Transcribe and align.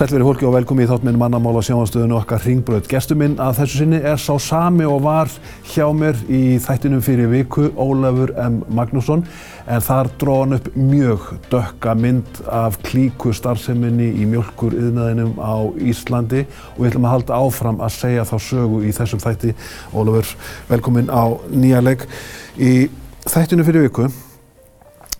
Sælveri 0.00 0.24
fólki 0.24 0.46
og 0.48 0.54
velkomi 0.54 0.86
í 0.86 0.88
þáttminn 0.88 1.18
mannamála 1.20 1.60
sjáanstöðinu 1.60 2.14
okkar 2.16 2.40
Ringbröð. 2.40 2.86
Gestuminn 2.88 3.34
að 3.36 3.58
þessu 3.58 3.80
sinni 3.82 3.98
er 4.00 4.16
sá 4.16 4.38
sami 4.40 4.86
og 4.88 5.02
var 5.04 5.28
hjá 5.68 5.90
mér 5.92 6.16
í 6.24 6.54
þættinum 6.64 7.02
fyrir 7.04 7.28
viku, 7.28 7.66
Ólafur 7.76 8.32
M. 8.40 8.62
Magnússon. 8.72 9.26
En 9.68 9.84
þar 9.84 10.08
dróð 10.22 10.38
hann 10.40 10.56
upp 10.56 10.70
mjög 10.72 11.26
dökka 11.52 11.92
mynd 12.00 12.40
af 12.48 12.78
klíku 12.86 13.34
starfseminni 13.36 14.06
í 14.22 14.24
mjölkur 14.30 14.78
yðnaðinum 14.78 15.36
á 15.36 15.68
Íslandi 15.92 16.46
og 16.46 16.80
við 16.80 16.88
ætlum 16.94 17.10
að 17.10 17.14
halda 17.18 17.42
áfram 17.44 17.84
að 17.84 17.92
segja 17.98 18.24
þá 18.32 18.34
sögu 18.46 18.80
í 18.88 18.94
þessum 18.96 19.20
þætti. 19.20 19.52
Ólafur, 19.92 20.32
velkomin 20.72 21.12
á 21.12 21.28
nýja 21.52 21.84
legg. 21.84 22.08
Í 22.56 22.88
þættinu 23.28 23.68
fyrir 23.68 23.84
viku 23.90 24.08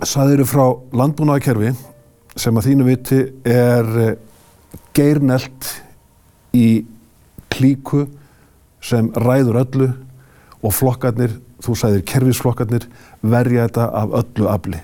saðiru 0.08 0.48
frá 0.48 0.64
landbúnaðakerfi 1.04 1.76
sem 2.32 2.56
að 2.56 2.70
þínu 2.70 2.88
viti 2.88 3.22
er 3.44 4.16
geirnelt 4.96 5.70
í 6.56 6.84
klíku 7.52 8.06
sem 8.84 9.10
ræður 9.14 9.60
öllu 9.64 9.88
og 10.60 10.74
flokkarnir, 10.76 11.34
þú 11.60 11.76
sæðir 11.76 12.04
kerfisflokkarnir, 12.08 12.86
verja 13.22 13.66
þetta 13.68 13.88
af 14.02 14.14
öllu 14.20 14.48
afli. 14.50 14.80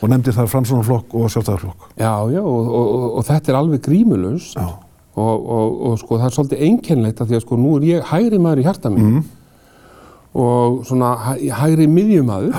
Og 0.00 0.08
nefndir 0.08 0.36
þar 0.36 0.48
framsvonarflokk 0.48 1.14
og 1.16 1.32
sjálfstæðarflokk. 1.32 1.90
Já, 2.00 2.14
já, 2.32 2.40
og, 2.40 2.70
og, 2.72 3.02
og 3.20 3.26
þetta 3.28 3.52
er 3.52 3.58
alveg 3.58 3.82
grímulust 3.84 4.56
og, 4.60 5.50
og 5.50 5.98
sko 6.00 6.16
það 6.20 6.28
er 6.28 6.36
svolítið 6.36 6.62
einkennlegt 6.68 7.20
að 7.20 7.30
því 7.32 7.38
að 7.38 7.44
sko 7.44 7.58
nú 7.60 7.74
er 7.76 7.86
ég 7.88 8.06
hægri 8.08 8.38
maður 8.40 8.62
í 8.62 8.64
hjarta 8.64 8.92
mín 8.94 9.10
mm. 9.10 9.24
og 10.40 10.78
svona 10.88 11.10
hægri 11.60 11.88
miðjumæður 11.90 12.56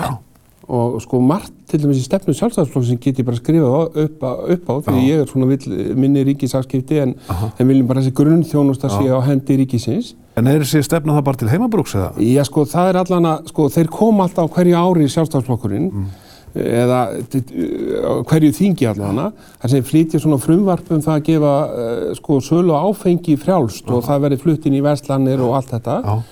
og 0.72 1.02
sko 1.04 1.20
margt 1.20 1.52
til 1.68 1.82
dæmis 1.82 2.00
í 2.00 2.06
stefnu 2.06 2.34
sjálfstæðarflokk 2.36 2.86
sem 2.88 3.00
get 3.02 3.20
ég 3.20 3.28
bara 3.28 3.40
skrifað 3.40 3.98
upp, 4.06 4.24
upp 4.24 4.70
á 4.72 4.76
því 4.86 5.04
ég 5.04 5.24
er 5.24 5.28
svona 5.28 5.50
vill, 5.50 5.76
minni 6.00 6.24
ríkisafskipti 6.30 7.02
en, 7.04 7.14
en 7.28 7.68
viljum 7.68 7.90
bara 7.90 8.00
þessi 8.00 8.16
grunnþjónust 8.16 8.86
að 8.88 8.96
sé 8.96 9.12
á 9.12 9.20
hendi 9.26 9.58
ríkisins. 9.60 10.14
En 10.40 10.48
er 10.48 10.64
þessi 10.64 10.84
stefna 10.88 11.18
það 11.18 11.26
bara 11.28 11.42
til 11.42 11.52
heimabrúks 11.52 11.96
eða? 12.00 12.12
Já 12.24 12.44
sko 12.48 12.64
það 12.72 12.92
er 12.92 13.00
allan 13.02 13.30
að, 13.34 13.50
sko 13.52 13.68
þeir 13.74 13.92
koma 13.92 14.28
alltaf 14.28 14.48
á 14.48 14.54
hverju 14.56 14.78
ári 14.80 15.08
í 15.08 15.12
sjálfstæðarflokkurinn 15.16 15.90
mm. 15.90 16.08
eða 16.78 17.02
hverju 18.32 18.54
þingi 18.62 18.90
allan 18.94 19.22
að 19.26 19.44
þar 19.50 19.76
sem 19.76 19.90
flytja 19.92 20.24
svona 20.24 20.40
frumvarp 20.40 20.96
um 20.96 21.04
það 21.04 21.18
að 21.18 21.28
gefa 21.28 21.58
uh, 21.68 22.06
sko 22.22 22.40
sölu 22.48 22.80
áfengi 22.80 23.36
frjálst 23.44 23.84
-huh. 23.84 23.98
og 24.00 24.08
það 24.08 24.24
verði 24.28 24.40
fluttin 24.46 24.80
í 24.80 24.86
verslanir 24.88 25.44
og 25.44 25.58
allt 25.60 25.76
þetta. 25.76 26.00
-huh. 26.08 26.24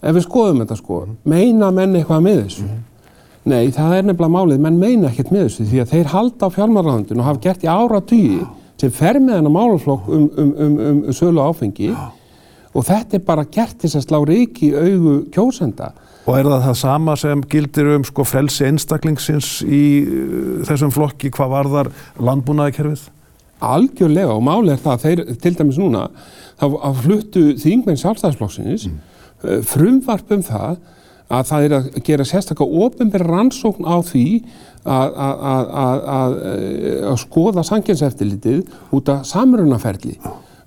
Ef 0.00 0.14
við 0.16 0.22
skoðum 0.24 0.62
þetta 0.62 0.76
sko, 0.76 1.02
meina 1.28 1.72
menn 1.72 1.96
eitthvað 1.96 2.24
með 2.28 2.44
þessu? 2.44 2.68
-huh. 2.68 2.86
Nei, 3.48 3.70
það 3.72 3.94
er 3.96 4.04
nefnilega 4.04 4.34
málið, 4.34 4.58
menn 4.60 4.80
meina 4.80 5.08
ekkert 5.08 5.30
með 5.32 5.46
þessu 5.46 5.66
því 5.70 5.78
að 5.80 5.92
þeir 5.94 6.08
halda 6.12 6.48
á 6.48 6.54
fjármálaráðundinu 6.56 7.22
og 7.22 7.28
hafa 7.30 7.44
gert 7.46 7.62
í 7.64 7.70
ára 7.72 8.00
tíu 8.04 8.48
sem 8.80 8.92
fer 8.92 9.16
með 9.20 9.38
hennar 9.38 9.54
málaflokk 9.54 10.08
um, 10.12 10.26
um, 10.36 10.50
um, 10.60 10.74
um 10.90 11.16
sölu 11.16 11.40
áfengi 11.40 11.88
og 11.90 12.84
þetta 12.86 13.16
er 13.16 13.24
bara 13.26 13.46
gert 13.48 13.80
þess 13.80 13.98
að 13.98 14.04
slá 14.06 14.18
reiki 14.28 14.70
í 14.70 14.76
augu 14.76 15.14
kjósenda. 15.32 15.90
Og 16.28 16.36
er 16.36 16.46
það 16.46 16.66
það 16.66 16.76
sama 16.82 17.16
sem 17.18 17.42
gildir 17.50 17.88
um 17.96 18.04
sko 18.06 18.26
frelsi 18.28 18.68
einstaklingsins 18.68 19.48
í 19.64 19.82
uh, 20.04 20.52
þessum 20.68 20.92
flokki, 20.94 21.32
hvað 21.34 21.54
var 21.56 21.72
þar 21.72 21.92
landbúnaðikerfið? 22.20 23.08
Algjörlega 23.70 24.36
og 24.36 24.44
málið 24.44 24.76
er 24.76 24.84
það 24.84 24.92
að 24.92 25.06
þeir, 25.06 25.24
til 25.40 25.56
dæmis 25.56 25.80
núna, 25.80 26.06
þá 26.60 26.66
fluttu 27.00 27.42
þingmenn 27.60 27.98
sjálfstæðisflokksins 28.00 28.86
mm. 28.88 29.02
uh, 29.48 29.60
frumvarp 29.66 30.36
um 30.36 30.44
það 30.44 30.80
að 31.30 31.48
það 31.50 31.64
er 31.66 31.76
að 31.78 31.88
gera 32.06 32.26
sérstaklega 32.26 32.84
ofinbæri 32.84 33.26
rannsókn 33.28 33.86
á 33.86 33.96
því 34.02 34.26
að, 34.82 35.16
að, 35.16 35.72
að, 35.86 36.38
að 37.12 37.18
skoða 37.20 37.64
sangjenseftilitið 37.68 38.62
út 38.96 39.10
af 39.12 39.26
samrunaferli. 39.28 40.16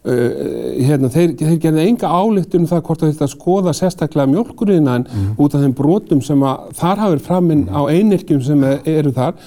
Uh, 0.03 0.81
hérna, 0.83 1.07
þeir, 1.07 1.31
þeir 1.39 1.59
gerði 1.63 1.83
enga 1.87 2.09
álíktun 2.11 2.65
um 2.65 2.67
það 2.67 2.81
hvort 2.89 3.03
það 3.05 3.21
að 3.23 3.29
skoða 3.31 3.73
sérstaklega 3.77 4.27
mjölkurinn 4.33 4.89
mm. 4.89 5.29
út 5.39 5.55
af 5.55 5.63
þeim 5.63 5.75
brotum 5.77 6.19
sem 6.25 6.43
þar 6.75 7.03
hafið 7.05 7.23
framinn 7.23 7.61
mm. 7.69 7.71
á 7.71 7.81
einirkjum 7.87 8.41
sem 8.43 8.65
eru 8.67 9.13
þar. 9.15 9.37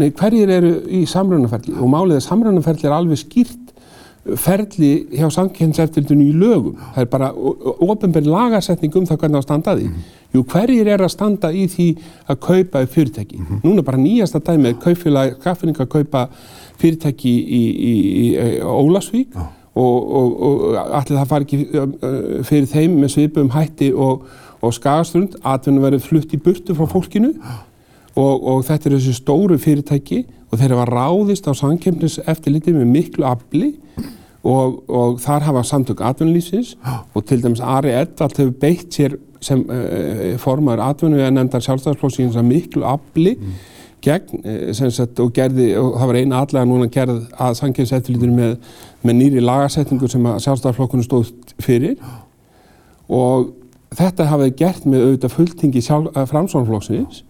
Nei, 0.00 0.08
hverjir 0.16 0.52
eru 0.56 0.72
í 0.88 1.02
samrunaferli? 1.10 1.76
Og 1.76 1.92
málið 1.92 2.22
að 2.22 2.26
samrunaferli 2.30 2.88
er 2.88 2.96
alveg 2.96 3.20
skýrt 3.20 3.66
ferli 4.34 4.90
hjá 5.14 5.28
sangjenseftilitinu 5.30 6.24
í 6.26 6.34
lögum. 6.34 6.80
Það 6.94 7.04
er 7.04 7.10
bara 7.12 7.28
ofinbæri 7.36 8.30
lagarsetning 8.30 8.96
um 8.98 9.06
það 9.06 9.20
hvernig 9.20 9.38
það 9.38 9.46
standaði. 9.46 9.90
Jú, 10.36 10.44
hverjir 10.52 10.88
er 10.92 11.04
að 11.04 11.12
standa 11.14 11.50
í 11.52 11.66
því 11.72 11.88
að 12.28 12.40
kaupa 12.46 12.84
fyrirtæki? 12.86 13.38
Mm 13.38 13.46
-hmm. 13.46 13.60
Núna 13.64 13.82
bara 13.82 14.00
nýjasta 14.00 14.40
dæmið, 14.40 14.78
kaupfélag, 14.84 15.36
skaffinning 15.40 15.80
að 15.80 15.92
kaupa 15.92 16.28
fyrirtæki 16.78 17.30
í, 17.30 17.62
í, 17.62 17.62
í, 17.92 17.94
í 18.36 18.60
Ólasvík 18.60 19.36
oh. 19.36 19.46
og, 19.74 20.16
og, 20.16 20.42
og 20.42 20.76
allir 20.76 21.18
það 21.18 21.28
fari 21.28 21.44
ekki 21.44 21.58
fyrir 22.44 22.66
þeim 22.66 23.00
með 23.00 23.14
svipum 23.14 23.50
hætti 23.50 23.92
og, 23.94 24.26
og 24.60 24.74
skagastrund, 24.74 25.36
atvinnum 25.44 25.82
verið 25.82 26.04
flutt 26.04 26.34
í 26.34 26.42
burtu 26.42 26.74
frá 26.74 26.86
fólkinu 26.86 27.32
og 28.16 28.64
þetta 28.64 28.88
er 28.88 28.94
þessi 28.96 29.12
stóru 29.12 29.58
fyrirtæki 29.60 30.24
og 30.50 30.60
þeir 30.60 30.76
hafa 30.76 30.86
ráðist 30.88 31.48
á 31.48 31.52
samkjöfnis 31.56 32.20
eftirliti 32.24 32.72
með 32.72 32.88
miklu 32.92 33.26
afli 33.28 33.74
og, 34.46 34.82
og 34.88 35.20
þar 35.22 35.46
hafa 35.48 35.62
samtök 35.66 36.02
atvinnulífsins 36.06 36.74
og 37.14 37.24
til 37.26 37.42
dæmis 37.42 37.60
Ari 37.60 37.94
Edvald 37.96 38.36
hefur 38.38 38.52
beitt 38.60 38.94
sér 38.94 39.16
sem 39.42 39.62
uh, 39.68 40.36
formaður 40.42 40.84
atvinnu 40.86 41.22
að 41.22 41.34
nefndar 41.36 41.64
sjálfstæðarflóksins 41.66 42.38
að 42.38 42.48
miklu 42.50 42.86
afli 42.88 43.34
mm. 43.36 43.56
gegn 44.06 44.46
uh, 44.46 44.70
sagt, 44.74 45.20
og, 45.22 45.32
gerði, 45.36 45.72
og 45.80 45.98
það 45.98 46.12
var 46.12 46.20
eina 46.20 46.42
allega 46.44 46.68
núna 46.68 46.88
gerð 46.92 47.20
að 47.42 47.58
sangjæðseftilítur 47.60 48.32
með, 48.34 48.56
með 49.02 49.20
nýri 49.20 49.44
lagarsetningu 49.44 50.10
sem 50.12 50.30
að 50.30 50.40
sjálfstæðarflokkunum 50.46 51.06
stóð 51.06 51.32
fyrir. 51.62 51.98
Og 53.06 53.52
þetta 53.96 54.30
hafið 54.30 54.56
gert 54.58 54.86
með 54.88 55.04
auðvitað 55.06 55.36
fulltingi 55.36 55.84
framsvonarflokksins 55.86 57.22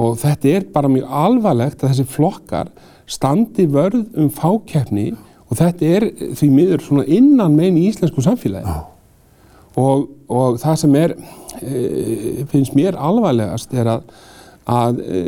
og 0.00 0.14
þetta 0.20 0.54
er 0.54 0.68
bara 0.72 0.88
mjög 0.88 1.10
alvarlegt 1.22 1.82
að 1.82 1.92
þessi 1.92 2.06
flokkar 2.08 2.70
standi 3.10 3.66
vörð 3.68 4.06
um 4.18 4.30
fákeppni 4.32 5.10
og 5.50 5.58
þetta 5.58 5.92
er 5.96 6.06
því 6.38 6.48
miður 6.54 6.84
svona 6.86 7.04
innan 7.10 7.56
megin 7.58 7.78
í 7.80 7.86
íslensku 7.90 8.22
samfélagi 8.24 8.74
og, 9.80 10.08
og 10.30 10.58
það 10.62 10.76
sem 10.82 10.98
er 10.98 11.14
e, 11.60 12.44
finnst 12.50 12.76
mér 12.78 12.98
alvarlegast 12.98 13.74
er 13.74 13.90
að, 13.96 14.04
að 14.70 15.00
e, 15.04 15.22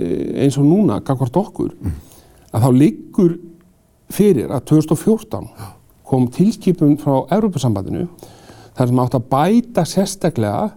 eins 0.44 0.58
og 0.60 0.68
núna, 0.68 1.00
gangvart 1.06 1.38
okkur 1.42 1.72
mm. 1.74 1.96
að 2.52 2.66
þá 2.66 2.70
liggur 2.78 3.38
fyrir 4.12 4.52
að 4.52 4.66
2014 4.74 5.48
kom 6.12 6.28
tilskipun 6.32 6.98
frá 7.00 7.22
Európa-sambandinu 7.32 8.06
þar 8.76 8.88
sem 8.88 9.02
átt 9.02 9.18
að 9.18 9.28
bæta 9.32 9.84
sérstaklega 9.88 10.70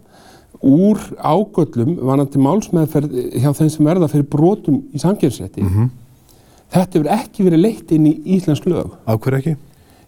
úr 0.66 1.02
ágöllum 1.20 1.98
vanandi 2.08 2.40
málsmeðferð 2.42 3.14
hjá 3.36 3.52
þeim 3.54 3.70
sem 3.72 3.88
verða 3.88 4.10
fyrir 4.10 4.28
brotum 4.32 4.82
í 4.96 5.02
samkjörnsrétti 5.02 5.62
mm 5.62 5.70
-hmm. 5.70 5.90
Þetta 6.74 7.00
hefur 7.00 7.14
ekki 7.16 7.46
verið 7.46 7.64
leitt 7.64 7.92
inn 7.96 8.10
í 8.10 8.18
Íslands 8.36 8.66
lög. 8.66 8.96
Af 9.06 9.22
hverju 9.24 9.42
ekki? 9.42 9.56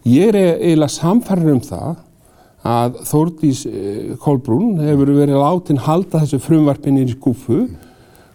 Ég 0.08 0.30
er 0.32 0.38
eiginlega 0.58 0.94
samfærður 0.94 1.54
um 1.56 1.64
það 1.64 1.96
að 2.68 2.98
Þórdís 3.06 3.62
eh, 3.68 4.14
Kolbrún 4.22 4.78
hefur 4.82 5.12
verið 5.16 5.38
látin 5.40 5.80
halda 5.84 6.22
þessu 6.24 6.40
frumvarpinni 6.42 7.04
í 7.06 7.12
skúfu 7.12 7.62
mm. 7.62 7.74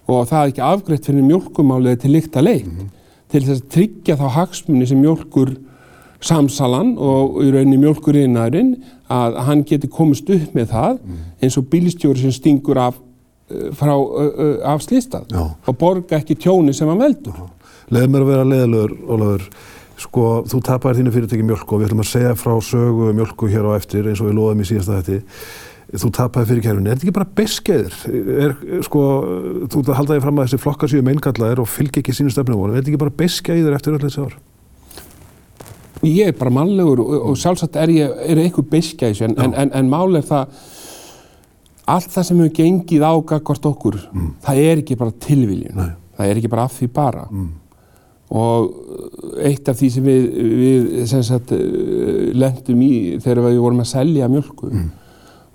og 0.07 0.27
það 0.29 0.39
er 0.39 0.53
ekki 0.53 0.65
afgreitt 0.67 1.07
fyrir 1.09 1.27
mjölkumáliði 1.27 2.01
til 2.03 2.13
líkt 2.15 2.39
að 2.39 2.47
leitt 2.47 2.71
mm. 2.71 2.89
til 3.33 3.43
þess 3.43 3.63
að 3.63 3.71
tryggja 3.75 4.17
þá 4.21 4.25
hagsmunni 4.37 4.87
sem 4.89 5.01
mjölkur 5.03 5.55
samsalan 6.23 6.93
og 6.95 7.41
í 7.43 7.49
rauninni 7.51 7.81
mjölkurinnaðurinn 7.81 8.77
að 9.11 9.41
hann 9.49 9.65
geti 9.67 9.89
komist 9.91 10.29
upp 10.31 10.53
með 10.55 10.71
það 10.71 11.01
mm. 11.01 11.25
eins 11.43 11.59
og 11.59 11.67
bílistjóri 11.73 12.23
sem 12.23 12.35
stingur 12.35 12.79
af, 12.79 13.01
eh, 13.51 14.55
af 14.63 14.85
slistað 14.85 15.35
og 15.35 15.75
borga 15.79 16.21
ekki 16.21 16.39
tjóni 16.39 16.75
sem 16.75 16.87
hann 16.89 17.03
veldur. 17.03 17.43
Leð 17.91 18.09
mér 18.11 18.23
að 18.23 18.31
vera 18.31 18.47
leðalögur, 18.47 18.95
Ólafur. 19.11 19.47
Sko, 20.03 20.23
þú 20.49 20.59
tapar 20.65 20.97
þínu 20.97 21.11
fyrirtæki 21.13 21.45
mjölku 21.45 21.75
og 21.75 21.81
við 21.81 21.91
ætlum 21.91 22.01
að 22.03 22.09
segja 22.09 22.33
frá 22.37 22.55
sögu 22.65 23.11
mjölku 23.15 23.49
hér 23.51 23.67
á 23.69 23.71
eftir 23.77 24.09
eins 24.09 24.23
og 24.23 24.31
við 24.31 24.39
loðum 24.39 24.63
í 24.63 24.67
síðasta 24.67 24.99
þetta. 24.99 25.37
Þú 25.93 26.09
tapaði 26.17 26.49
fyrir 26.49 26.63
kærunni. 26.65 26.89
Er 26.89 26.97
þetta 26.97 27.05
ekki 27.05 27.13
bara 27.13 27.29
beskeiður? 27.37 27.97
Er, 28.43 28.55
sko, 28.87 29.03
þú 29.69 29.83
haldaði 29.93 30.23
fram 30.23 30.39
að 30.41 30.47
þessi 30.47 30.61
flokkar 30.63 30.89
séu 30.89 31.05
meinkallaðir 31.05 31.61
og 31.61 31.69
fylgji 31.69 32.01
ekki 32.01 32.15
sínu 32.17 32.33
stefnumónu. 32.33 32.73
Er 32.73 32.81
þetta 32.81 32.93
ekki 32.93 33.01
bara 33.03 33.15
beskeiður 33.19 33.77
eftir 33.77 33.93
öll 33.93 34.01
þessi 34.01 34.25
ár? 34.25 34.35
Ég 36.03 36.31
er 36.31 36.37
bara 36.39 36.55
mannlegur 36.57 37.03
og, 37.03 37.13
og 37.29 37.37
sjálfsagt 37.39 37.77
er 37.79 37.93
ég 37.93 38.23
er 38.25 38.41
eitthvað 38.41 38.71
beskeiðs 38.73 39.21
en, 39.27 39.37
en, 39.39 39.53
en, 39.53 39.69
en 39.77 39.91
mál 39.91 40.17
er 40.17 40.25
það 40.27 40.57
allt 41.93 42.09
það 42.11 42.25
sem 42.27 42.41
hefur 42.41 42.57
gengið 42.57 43.05
á 43.05 43.13
gagvart 43.29 43.69
okkur, 43.69 43.99
mm. 44.09 44.29
það 44.43 44.63
er 44.65 44.81
ekki 44.81 44.97
bara 44.99 45.15
tilviljun. 45.23 45.91
Það 46.17 46.31
er 46.31 46.39
ekki 46.41 46.51
bara 46.51 46.65
af 46.67 46.75
því 46.79 46.89
bara. 46.95 47.27
Mm 47.29 47.51
og 48.31 49.37
eitt 49.43 49.67
af 49.69 49.77
því 49.77 49.89
sem 49.93 50.05
við, 50.07 50.27
við 50.59 50.91
sem 51.09 51.23
sagt, 51.25 51.53
eh, 51.55 52.31
lendum 52.37 52.81
í 52.85 52.93
þegar 53.23 53.49
við 53.49 53.61
vorum 53.63 53.83
að 53.83 53.91
selja 53.91 54.29
mjölku 54.31 54.69
mm. 54.71 54.89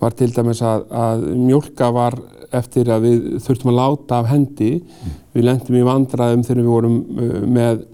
var 0.02 0.16
til 0.18 0.30
dæmis 0.34 0.62
að, 0.62 0.86
að 0.92 1.26
mjölka 1.38 1.90
var 1.94 2.18
eftir 2.58 2.88
að 2.92 3.04
við 3.04 3.26
þurftum 3.44 3.72
að 3.72 3.78
láta 3.80 4.22
af 4.22 4.30
hendi 4.30 4.72
mm. 4.78 5.18
við 5.36 5.48
lendum 5.48 5.78
í 5.80 5.84
vandraðum 5.88 6.46
þegar 6.46 6.62
við 6.62 6.72
vorum 6.72 6.98
uh, 7.02 7.42
með 7.58 7.84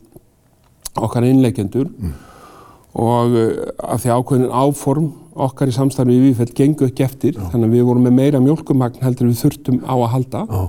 okkar 0.94 1.26
innleikjendur 1.26 1.90
mm. 1.90 2.14
og 3.02 3.36
uh, 3.40 3.50
af 3.88 4.04
því 4.04 4.14
ákveðin 4.18 4.52
áform 4.52 5.12
okkar 5.34 5.70
í 5.70 5.74
samstarfi 5.74 6.14
við 6.14 6.28
Vífell 6.28 6.52
gengu 6.54 6.86
ekki 6.86 7.06
eftir 7.06 7.34
Já. 7.34 7.48
þannig 7.50 7.70
að 7.70 7.76
við 7.78 7.88
vorum 7.88 8.04
með 8.06 8.18
meira 8.20 8.42
mjölkumagn 8.42 9.02
heldur 9.02 9.30
við 9.32 9.40
þurftum 9.42 9.80
á 9.82 9.94
að 9.96 10.10
halda 10.12 10.46
Já. 10.46 10.64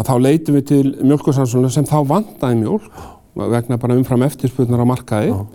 Að 0.00 0.08
þá 0.08 0.14
leitum 0.24 0.56
við 0.56 0.68
til 0.70 0.84
mjölkursansunlega 1.04 1.76
sem 1.76 1.88
þá 1.88 1.98
vandaði 2.08 2.60
mjölk 2.62 3.00
vegna 3.40 3.78
bara 3.80 3.96
umfram 4.00 4.24
eftirspurnar 4.26 4.82
á 4.82 4.86
markaði. 4.88 5.32
Já. 5.32 5.46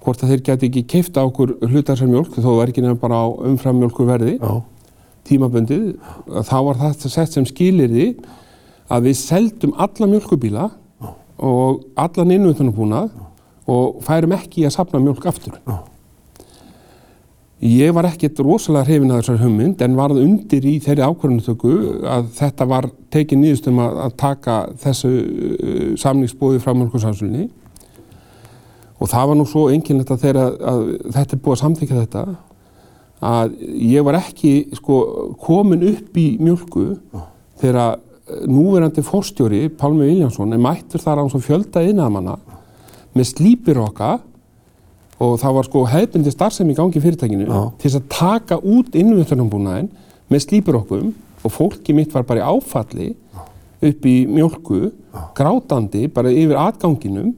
hvort 0.00 0.22
að 0.24 0.30
þeir 0.32 0.42
geti 0.46 0.68
ekki 0.70 0.82
keifta 0.88 1.22
okkur 1.28 1.58
hlutar 1.68 1.98
sem 1.98 2.08
mjölk 2.08 2.32
þó 2.40 2.54
var 2.56 2.70
ekki 2.72 2.80
nefn 2.80 3.00
bara 3.02 3.18
á 3.20 3.28
umfram 3.50 3.82
mjölkurverði 3.82 4.38
tímaböndið 5.28 5.90
þá 6.48 6.56
var 6.66 6.78
þetta 6.80 7.10
sett 7.12 7.34
sem 7.36 7.44
skilir 7.48 7.90
því 7.92 8.06
að 8.90 9.10
við 9.10 9.18
seldum 9.20 9.74
alla 9.76 10.08
mjölkubíla 10.10 10.70
og 11.40 11.84
allan 12.00 12.34
innvöndunarbúnað 12.34 13.12
og 13.70 14.00
færum 14.04 14.34
ekki 14.36 14.66
að 14.66 14.74
sapna 14.74 15.00
mjölk 15.02 15.26
aftur. 15.30 15.56
Ég 17.60 17.92
var 17.92 18.06
ekkert 18.08 18.38
rosalega 18.40 18.86
hrifin 18.88 19.10
að 19.12 19.18
þessar 19.20 19.40
hugmynd 19.42 19.82
en 19.84 19.96
varð 19.98 20.22
undir 20.22 20.64
í 20.64 20.78
þeirri 20.80 21.04
ákvörðunutöku 21.04 21.72
að 22.08 22.30
þetta 22.38 22.66
var 22.70 22.86
tekið 23.12 23.42
nýðustum 23.42 23.80
að, 23.84 23.98
að 24.06 24.14
taka 24.22 24.54
þessu 24.80 25.10
uh, 25.10 25.82
samningsbóði 26.00 26.62
frá 26.64 26.72
mjölkursamsunni 26.72 27.50
og 28.96 29.10
það 29.12 29.28
var 29.28 29.36
nú 29.36 29.46
svo 29.48 29.66
enginlegt 29.74 30.12
að 30.14 30.24
þeirra 30.24 30.46
að 30.72 30.80
þetta 31.18 31.36
er 31.36 31.42
búið 31.44 31.56
að 31.56 31.60
samþykja 31.64 32.00
þetta 32.00 32.24
að 33.30 33.52
ég 33.90 34.08
var 34.08 34.18
ekki 34.22 34.54
sko, 34.78 34.96
komin 35.44 35.84
upp 35.90 36.16
í 36.16 36.26
mjölku 36.40 36.86
þegar 37.60 38.00
núverandi 38.48 39.04
fórstjóri 39.04 39.66
Pálmi 39.76 40.08
Viljánsson 40.08 40.56
er 40.56 40.64
mættur 40.64 41.02
þar 41.02 41.20
á 41.20 41.24
fjölda 41.28 41.84
innæðamanna 41.84 42.38
með 43.12 43.32
slípirokka 43.34 44.16
og 45.20 45.34
það 45.40 45.56
var 45.58 45.68
sko 45.68 45.82
hefðbundi 45.90 46.32
starfsemi 46.32 46.74
í 46.74 46.78
gangi 46.78 47.02
fyrirtækinu 47.02 47.48
Já. 47.48 47.60
til 47.80 47.90
þess 47.90 47.98
að 48.00 48.08
taka 48.16 48.60
út 48.60 48.96
innvöldunambúnaðin 48.96 49.90
með 50.30 50.46
slípirokkum 50.46 51.12
og 51.44 51.52
fólki 51.54 51.96
mitt 51.96 52.14
var 52.14 52.24
bara 52.28 52.42
í 52.42 52.48
áfalli 52.48 53.12
upp 53.80 54.08
í 54.08 54.16
mjölku, 54.28 54.90
grátandi 55.36 56.06
bara 56.12 56.32
yfir 56.32 56.58
atganginum 56.60 57.30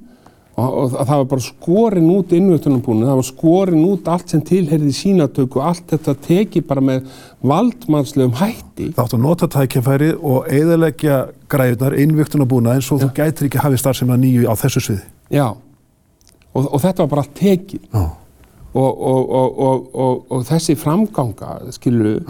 og, 0.59 0.69
og 0.69 0.95
það 0.95 1.13
var 1.13 1.29
bara 1.31 1.45
skorin 1.47 2.09
út 2.13 2.35
innvöldunambúnaðin, 2.37 3.09
það 3.09 3.21
var 3.21 3.29
skorin 3.29 3.85
út 3.89 4.11
allt 4.13 4.35
sem 4.35 4.43
tilherði 4.47 4.95
sínatöku 4.97 5.63
allt 5.65 5.95
þetta 5.95 6.15
teki 6.27 6.63
bara 6.69 6.85
með 6.85 7.07
valdmannslegum 7.47 8.37
hætti. 8.41 8.91
Það 8.93 9.05
átt 9.07 9.17
að 9.17 9.25
nota 9.25 9.49
tækjafæri 9.57 10.11
og 10.19 10.51
eðalegja 10.53 11.19
græðunar 11.53 11.97
innvöldunambúnaðin 12.05 12.85
svo 12.85 13.01
Já. 13.01 13.07
þú 13.07 13.13
gætir 13.17 13.49
ekki 13.49 13.63
hafið 13.65 13.83
starfsemi 13.85 14.15
að 14.15 14.25
nýju 14.27 14.51
á 14.51 14.55
þessu 14.61 14.85
sviði. 14.87 15.07
Já, 15.33 15.47
og, 16.53 16.67
og 16.67 16.83
þetta 16.83 17.05
var 17.05 17.11
bara 17.15 17.25
allt 17.25 17.39
tekið. 17.39 17.87
Og, 18.73 19.03
og, 19.05 20.21
og 20.33 20.45
þessi 20.49 20.79
framganga, 20.81 21.59
skilur, 21.77 22.23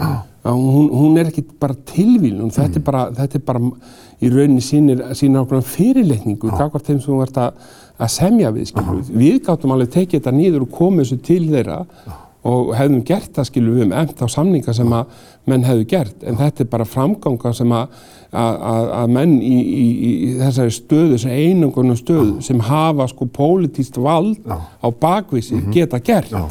hún, 0.43 0.89
hún 0.91 1.13
er 1.21 1.29
ekki 1.29 1.45
bara 1.59 1.77
tilvílun, 1.87 2.49
mm. 2.49 2.55
þetta, 2.57 3.05
þetta 3.15 3.39
er 3.39 3.45
bara 3.47 3.61
í 4.19 4.31
rauninni 4.31 4.63
sínir, 4.63 5.05
sínir 5.15 5.45
ákveðan 5.45 5.69
fyrirleikningu, 5.71 6.51
kakvart 6.51 6.89
þeim 6.89 6.99
sem 6.99 7.13
þú 7.13 7.21
ert 7.23 7.39
að, 7.45 7.63
að 7.95 8.11
semja 8.11 8.51
við, 8.55 8.67
skilur. 8.73 8.99
Við 9.07 9.39
gáttum 9.47 9.75
alveg 9.75 9.93
tekið 9.95 10.19
þetta 10.19 10.35
nýður 10.35 10.67
og 10.67 10.75
komið 10.75 11.05
þessu 11.05 11.19
til 11.29 11.41
þeirra 11.47 11.79
og 12.43 12.73
hefðum 12.75 13.05
gert 13.07 13.31
það, 13.35 13.49
skilur, 13.49 13.77
við 13.77 13.85
um 13.87 13.95
enda 14.01 14.27
á 14.27 14.35
samninga 14.35 14.73
sem 14.75 14.93
að 14.93 15.21
menn 15.49 15.63
hefðu 15.67 15.87
gert, 15.93 16.23
en 16.23 16.39
þetta 16.39 16.63
er 16.63 16.71
bara 16.71 16.87
framganga 16.87 17.53
sem 17.55 17.71
að 17.71 17.95
að, 18.33 18.87
að 18.97 19.11
menn 19.13 19.33
í, 19.41 19.57
í, 19.61 19.87
í 20.01 20.29
þessari 20.39 20.73
stöðu, 20.73 21.09
þessari 21.15 21.49
einungunum 21.49 21.97
stöðu 21.97 22.45
sem 22.45 22.61
hafa 22.65 23.07
sko 23.11 23.27
pólitíst 23.33 23.99
vald 24.01 24.39
Já. 24.41 24.57
á 24.57 24.87
bakvísi 24.89 25.55
mm 25.55 25.61
-hmm. 25.61 25.73
geta 25.73 25.99
gert. 25.99 26.31
Já. 26.31 26.49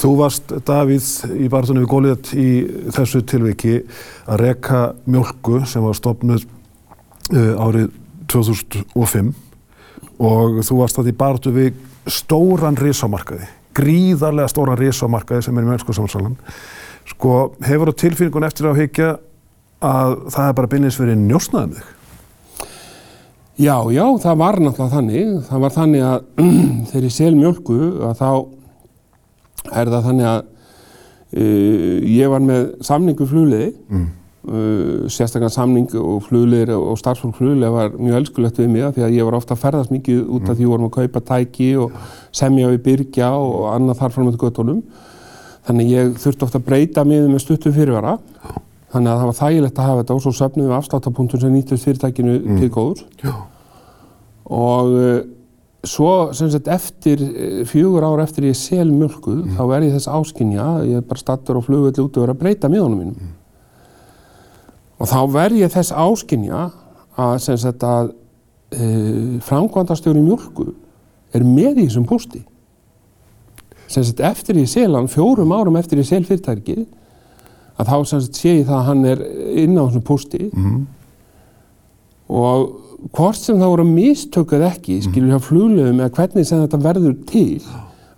Þú 0.00 0.16
varst, 0.16 0.52
Davíð, 0.66 1.06
í 1.36 1.48
barðunum 1.52 1.84
við 1.84 1.90
Góliðat 1.90 2.32
í 2.34 2.48
þessu 2.94 3.22
tilviki 3.22 3.82
að 4.26 4.40
reka 4.40 4.94
mjölku 5.06 5.66
sem 5.66 5.82
var 5.82 5.94
stopnud 5.94 6.46
uh, 7.32 7.54
árið 7.66 7.90
2005 8.26 9.34
og 10.18 10.60
þú 10.64 10.76
varst 10.76 10.96
það 10.96 11.08
í 11.08 11.16
barðu 11.16 11.52
við 11.52 11.72
stóran 12.06 12.76
risamarkaði, 12.76 13.46
gríðarlega 13.76 14.50
stóran 14.50 14.78
risamarkaði 14.80 15.46
sem 15.46 15.58
er 15.58 15.66
í 15.66 15.70
mjölsku 15.70 15.96
samansalan. 15.96 16.36
Sko, 17.10 17.38
hefur 17.64 17.90
þú 17.90 17.96
tilfinningun 18.04 18.46
eftir 18.46 18.70
að 18.70 18.82
higgja 18.82 19.10
að 19.80 20.14
það 20.34 20.46
er 20.46 20.56
bara 20.58 20.70
byrjins 20.74 21.00
verið 21.00 21.24
njósnaðum 21.24 21.74
þig? 21.78 21.96
Já, 23.60 23.76
já, 23.92 24.04
það 24.22 24.38
var 24.40 24.56
náttúrulega 24.60 24.94
þannig. 24.94 25.32
Það 25.48 25.64
var 25.64 25.74
þannig 25.74 26.06
að 26.06 26.22
þegar 26.90 27.06
ég 27.06 27.14
sel 27.16 27.34
mjölku 27.36 27.78
að 28.08 28.14
þá 28.20 28.30
er 29.76 29.90
það 29.92 30.06
þannig 30.08 30.28
að 30.30 30.40
uh, 30.40 31.98
ég 32.08 32.32
var 32.32 32.46
með 32.46 32.64
samningu 32.86 33.28
flugliði, 33.28 33.68
mm. 33.90 34.06
Uh, 34.48 35.10
sérstaklega 35.10 35.52
samning 35.52 35.90
og 35.98 36.22
flugliðir 36.28 36.72
og 36.76 36.96
starfsfólk 37.00 37.36
flugliði 37.38 37.70
var 37.74 37.92
mjög 37.98 38.18
elskulegt 38.22 38.62
við 38.62 38.72
mig 38.72 38.88
því 38.96 39.06
að 39.06 39.18
ég 39.18 39.28
var 39.28 39.36
ofta 39.40 39.56
að 39.56 39.62
ferðast 39.66 39.94
mikið 39.94 40.22
út 40.24 40.42
af 40.44 40.48
mm. 40.48 40.54
því 40.54 40.56
að 40.56 40.64
við 40.64 40.72
vorum 40.72 40.88
að 40.88 40.96
kaupa 40.96 41.24
tæki 41.30 41.70
og 41.80 42.00
semja 42.40 42.72
við 42.72 42.82
byrkja 42.88 43.30
og 43.36 43.68
annað 43.74 44.02
þarfram 44.02 44.30
með 44.30 44.40
göttunum. 44.44 44.82
Þannig 45.68 45.92
ég 45.92 46.14
þurfti 46.22 46.46
ofta 46.46 46.60
að 46.60 46.68
breyta 46.70 47.04
mig 47.06 47.26
með 47.28 47.42
stuttu 47.44 47.72
fyrirvara. 47.74 48.16
Þannig 48.90 49.12
að 49.12 49.20
það 49.20 49.28
var 49.28 49.36
þægilegt 49.38 49.76
að 49.78 49.88
hafa 49.88 50.02
þetta 50.02 50.14
og 50.14 50.22
svo 50.24 50.32
söfnum 50.34 50.66
við 50.66 50.76
afsláttarpunktum 50.78 51.42
sem 51.42 51.52
nýttist 51.54 51.86
fyrirtækinu 51.86 52.38
mm. 52.38 52.56
til 52.58 52.70
góður. 52.74 53.04
Já. 53.22 53.34
Og 54.50 54.94
uh, 54.98 55.18
svo 55.86 56.14
sem 56.34 56.50
sagt 56.50 56.70
eftir, 56.74 57.22
uh, 57.22 57.60
fjögur 57.70 58.08
ár 58.08 58.24
eftir 58.24 58.48
ég 58.48 58.58
sel 58.58 58.88
mjölkuð, 58.90 59.44
mm. 59.44 59.52
þá 59.60 59.76
er 59.76 59.86
ég 59.86 59.94
þess 59.94 60.10
áskinja, 60.10 60.66
ég 60.88 60.98
er 60.98 61.06
bara 61.06 61.22
stattur 61.22 61.60
og 61.60 61.68
flugveldi 61.68 62.02
út 62.02 62.18
og 62.18 62.26
verið 62.26 62.34
að 62.34 62.42
breyta 62.42 62.72
miðunum 62.72 63.04
mínum. 63.04 63.20
Mm. 63.20 63.36
Og 65.00 65.08
þá 65.08 65.20
verð 65.32 65.62
ég 65.62 65.72
þess 65.72 65.94
áskinja 65.96 66.68
að 67.20 67.34
sem 67.44 67.58
sagt 67.60 67.84
að 67.86 68.12
uh, 68.12 69.40
framkvæmdastjóri 69.46 70.22
mjölku 70.22 70.70
er 71.34 71.44
með 71.46 71.82
í 71.82 71.88
þessum 71.88 72.06
posti. 72.08 72.42
Sem 73.90 74.04
sagt 74.06 74.22
eftir 74.22 74.60
ég 74.60 74.68
sel 74.70 74.92
hann, 74.94 75.10
fjórum 75.10 75.52
árum 75.56 75.78
eftir 75.80 76.02
ég 76.02 76.08
sel 76.08 76.22
fyrirtækið, 76.26 76.84
að 77.80 77.90
þá 77.90 77.96
semst 78.12 78.38
sé 78.38 78.58
ég 78.60 78.68
það 78.68 78.76
að 78.76 78.88
hann 78.90 79.04
er 79.08 79.24
inn 79.62 79.78
á 79.78 79.82
þessum 79.86 80.06
posti 80.06 80.42
mm 80.50 80.64
-hmm. 80.64 80.86
og 82.28 83.10
hvort 83.16 83.36
sem 83.40 83.58
það 83.58 83.72
voru 83.72 83.84
mistökuð 83.88 84.66
ekki, 84.68 84.98
mhm. 84.98 85.04
skilur 85.08 85.32
hjá 85.32 85.40
fluglegum 85.40 86.00
eða 86.00 86.14
hvernig 86.18 86.46
sem 86.46 86.60
þetta 86.60 86.84
verður 86.84 87.16
til 87.26 87.62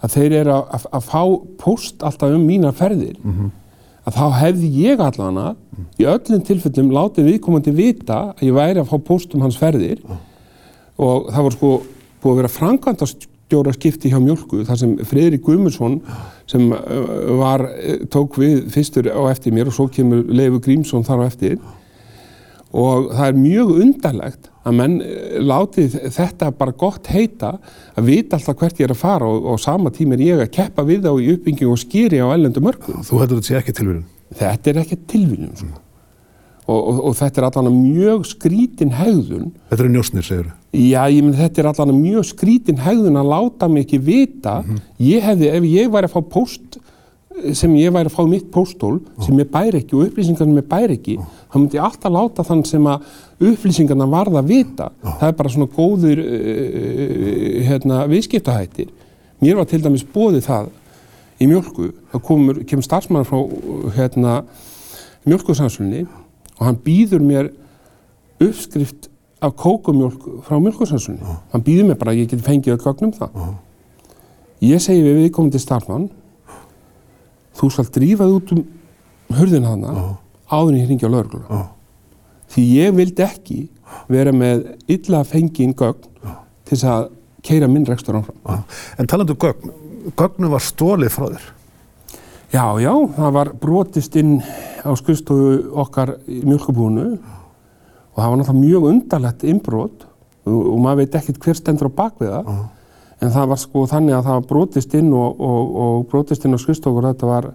að 0.02 0.14
þeir 0.16 0.32
eru 0.40 0.54
að, 0.56 0.64
að, 0.74 0.86
að 0.92 1.02
fá 1.06 1.22
post 1.58 2.02
alltaf 2.02 2.34
um 2.34 2.46
mínar 2.46 2.74
ferðir 2.74 3.16
mm 3.22 3.32
-hmm. 3.32 3.50
Að 4.02 4.18
þá 4.18 4.24
hefði 4.40 4.70
ég 4.82 5.02
allana 5.02 5.52
mm. 5.54 5.88
í 6.02 6.06
öllum 6.10 6.44
tilfellum 6.46 6.92
látið 6.94 7.28
viðkomandi 7.30 7.74
vita 7.76 8.20
að 8.32 8.46
ég 8.48 8.56
væri 8.56 8.82
að 8.82 8.90
fá 8.90 8.96
post 9.06 9.34
um 9.36 9.44
hans 9.44 9.58
ferðir 9.60 10.02
og 11.02 11.28
það 11.30 11.44
voru 11.46 11.58
sko 11.58 11.74
búið 12.22 12.32
að 12.32 12.40
vera 12.40 12.54
framkvæmdast 12.56 13.28
stjóra 13.52 13.72
skipti 13.76 14.08
hjá 14.08 14.16
Mjölku 14.22 14.62
þar 14.64 14.78
sem 14.80 14.92
Fridrik 15.04 15.42
Guðmundsson 15.44 15.98
sem 16.48 16.70
var, 17.36 17.66
tók 18.12 18.38
við 18.40 18.62
fyrstur 18.72 19.10
á 19.12 19.28
eftir 19.28 19.52
mér 19.52 19.68
og 19.68 19.76
svo 19.76 19.88
kemur 19.92 20.24
Leifu 20.32 20.62
Grímsson 20.64 21.04
þar 21.04 21.26
á 21.26 21.28
eftir 21.28 21.58
og 22.72 23.12
það 23.12 23.26
er 23.26 23.38
mjög 23.38 23.70
undarlegt 23.84 24.50
að 24.62 24.76
menn 24.78 24.98
uh, 25.04 25.38
láti 25.44 25.86
þetta 25.92 26.50
bara 26.56 26.76
gott 26.78 27.10
heita 27.12 27.54
að 27.96 28.08
vita 28.08 28.38
alltaf 28.38 28.58
hvert 28.58 28.80
ég 28.80 28.88
er 28.88 28.96
að 28.96 29.02
fara 29.02 29.28
og, 29.28 29.46
og 29.52 29.62
sama 29.62 29.92
tíma 29.94 30.16
er 30.18 30.26
ég 30.26 30.42
að 30.44 30.52
keppa 30.56 30.86
við 30.88 31.08
á 31.08 31.12
í 31.14 31.30
uppbygging 31.36 31.72
og 31.72 31.80
skýri 31.82 32.22
á 32.22 32.32
ellendu 32.32 32.64
mörgum. 32.64 33.04
Þú 33.06 33.22
heldur 33.22 33.40
þetta 33.40 33.52
sé 33.52 33.60
ekki 33.60 33.78
tilvíðun? 33.80 34.04
Þetta 34.42 34.72
er 34.72 34.84
ekki 34.84 35.00
tilvíðun. 35.12 35.56
Sko. 35.56 35.72
Mm 35.72 35.88
og, 36.70 36.80
og, 36.80 36.98
og 37.08 37.16
þetta 37.18 37.40
er 37.40 37.46
allavega 37.48 37.74
mjög 37.74 38.26
skrítin 38.30 38.92
hegðun. 38.94 39.50
Þetta 39.70 39.84
eru 39.84 39.92
njósnir, 39.96 40.26
segir 40.26 40.48
þú? 40.48 40.54
Já, 40.78 41.00
ég 41.12 41.24
menn 41.24 41.36
þetta 41.36 41.62
er 41.62 41.68
allavega 41.72 41.98
mjög 41.98 42.28
skrítin 42.30 42.82
hegðun 42.82 43.20
að 43.20 43.32
láta 43.32 43.68
mig 43.70 43.86
ekki 43.86 44.00
vita. 44.06 44.60
Mm 44.60 44.68
-hmm. 44.70 44.84
Ég 45.08 45.26
hefði, 45.26 45.48
ef 45.50 45.64
ég 45.64 45.92
væri 45.92 46.08
að 46.08 46.14
fá 46.14 46.20
post 46.36 46.71
sem 47.58 47.74
ég 47.78 47.92
væri 47.94 48.10
að 48.10 48.16
fá 48.16 48.22
mitt 48.28 48.48
póstól 48.52 49.00
sem 49.22 49.38
ég 49.40 49.50
bæri 49.52 49.82
ekki 49.82 49.96
og 49.96 50.08
upplýsingar 50.08 50.46
sem 50.46 50.58
ég 50.58 50.68
bæri 50.68 50.98
ekki 50.98 51.16
þá 51.20 51.56
myndi 51.58 51.78
ég 51.78 51.86
alltaf 51.86 52.12
láta 52.12 52.46
þann 52.46 52.64
sem 52.68 52.88
að 52.90 53.06
upplýsingarna 53.52 54.08
varða 54.10 54.42
að 54.42 54.52
vita 54.52 54.90
það 55.02 55.28
er 55.28 55.38
bara 55.40 55.54
svona 55.54 55.70
góður 55.72 56.22
uh, 56.22 57.62
hérna, 57.68 58.04
viðskiptahættir 58.12 58.92
mér 59.42 59.58
var 59.60 59.70
til 59.70 59.82
dæmis 59.82 60.06
bóðið 60.06 60.46
það 60.46 60.70
í 61.42 61.48
mjölku, 61.50 61.90
þá 62.12 62.18
kemur 62.68 62.86
starfsmann 62.86 63.26
frá 63.26 63.40
hérna, 63.96 64.42
mjölkusanslunni 65.26 66.04
og 66.58 66.66
hann 66.68 66.78
býður 66.84 67.24
mér 67.26 67.50
uppskrift 68.42 69.08
af 69.42 69.56
kókumjólk 69.58 70.44
frá 70.46 70.58
mjölkursansunni. 70.58 71.18
-huh. 71.18 71.36
Hann 71.52 71.62
býður 71.62 71.86
mér 71.86 71.98
bara 71.98 72.10
að 72.12 72.16
ég 72.16 72.30
geti 72.30 72.42
fengið 72.42 72.72
að 72.72 72.82
gögnum 72.84 73.12
það. 73.12 73.30
Ég 74.60 74.80
segi 74.80 75.02
við 75.02 75.16
viðkomandi 75.22 75.58
starfmann, 75.58 76.10
þú 77.58 77.70
skal 77.70 77.88
drífað 77.94 78.36
út 78.36 78.52
um 78.52 78.64
hörðin 79.32 79.64
hana 79.68 79.92
-huh. 79.92 80.16
áður 80.50 80.72
en 80.72 80.80
ég 80.80 80.88
ringi 80.88 81.06
á 81.06 81.14
laurgluna. 81.14 81.68
Því 82.52 82.62
ég 82.76 82.94
vildi 82.94 83.22
ekki 83.22 83.68
vera 84.08 84.32
með 84.32 84.76
illa 84.86 85.24
fengið 85.24 85.74
gögn 85.74 86.08
til 86.64 86.76
þess 86.76 86.84
að 86.84 87.08
keira 87.42 87.68
minn 87.68 87.86
rekstur 87.86 88.14
áfram. 88.14 88.36
Já. 88.44 88.62
En 88.98 89.06
talandu 89.06 89.32
um 89.32 89.38
gögn, 89.38 89.70
gögnum 90.16 90.50
var 90.50 90.60
stólið 90.60 91.08
frá 91.08 91.26
þér? 91.28 91.46
Já, 92.52 92.66
já, 92.80 92.92
það 93.16 93.32
var 93.32 93.52
brotist 93.60 94.16
inn 94.16 94.42
á 94.84 94.92
skuðstofu 94.92 95.72
okkar 95.72 96.18
í 96.28 96.42
mjölkubúinu 96.44 97.06
og 97.16 98.18
það 98.18 98.28
var 98.28 98.36
náttúrulega 98.36 98.60
mjög 98.60 98.88
undarlegt 98.90 99.44
innbrot 99.48 100.04
og, 100.44 100.58
og 100.74 100.78
maður 100.84 101.00
veit 101.00 101.14
ekkert 101.14 101.40
hver 101.46 101.56
stendur 101.56 101.88
á 101.88 101.98
bakvið 102.02 102.34
það. 102.34 102.50
Já. 102.52 102.81
En 103.22 103.30
það 103.30 103.52
var 103.52 103.60
sko 103.62 103.84
þannig 103.86 104.16
að 104.16 104.26
það 104.26 104.38
var 104.38 104.48
brotist 104.50 104.94
inn 104.98 105.12
og, 105.14 105.38
og, 105.38 105.76
og 105.84 106.06
brotist 106.10 106.44
inn 106.46 106.56
á 106.56 106.58
skrifstofur 106.58 107.06
þetta 107.06 107.28
var 107.28 107.52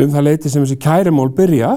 um 0.00 0.12
það 0.12 0.26
leiti 0.26 0.52
sem 0.52 0.64
þessi 0.64 0.80
kærimál 0.80 1.30
byrja 1.36 1.70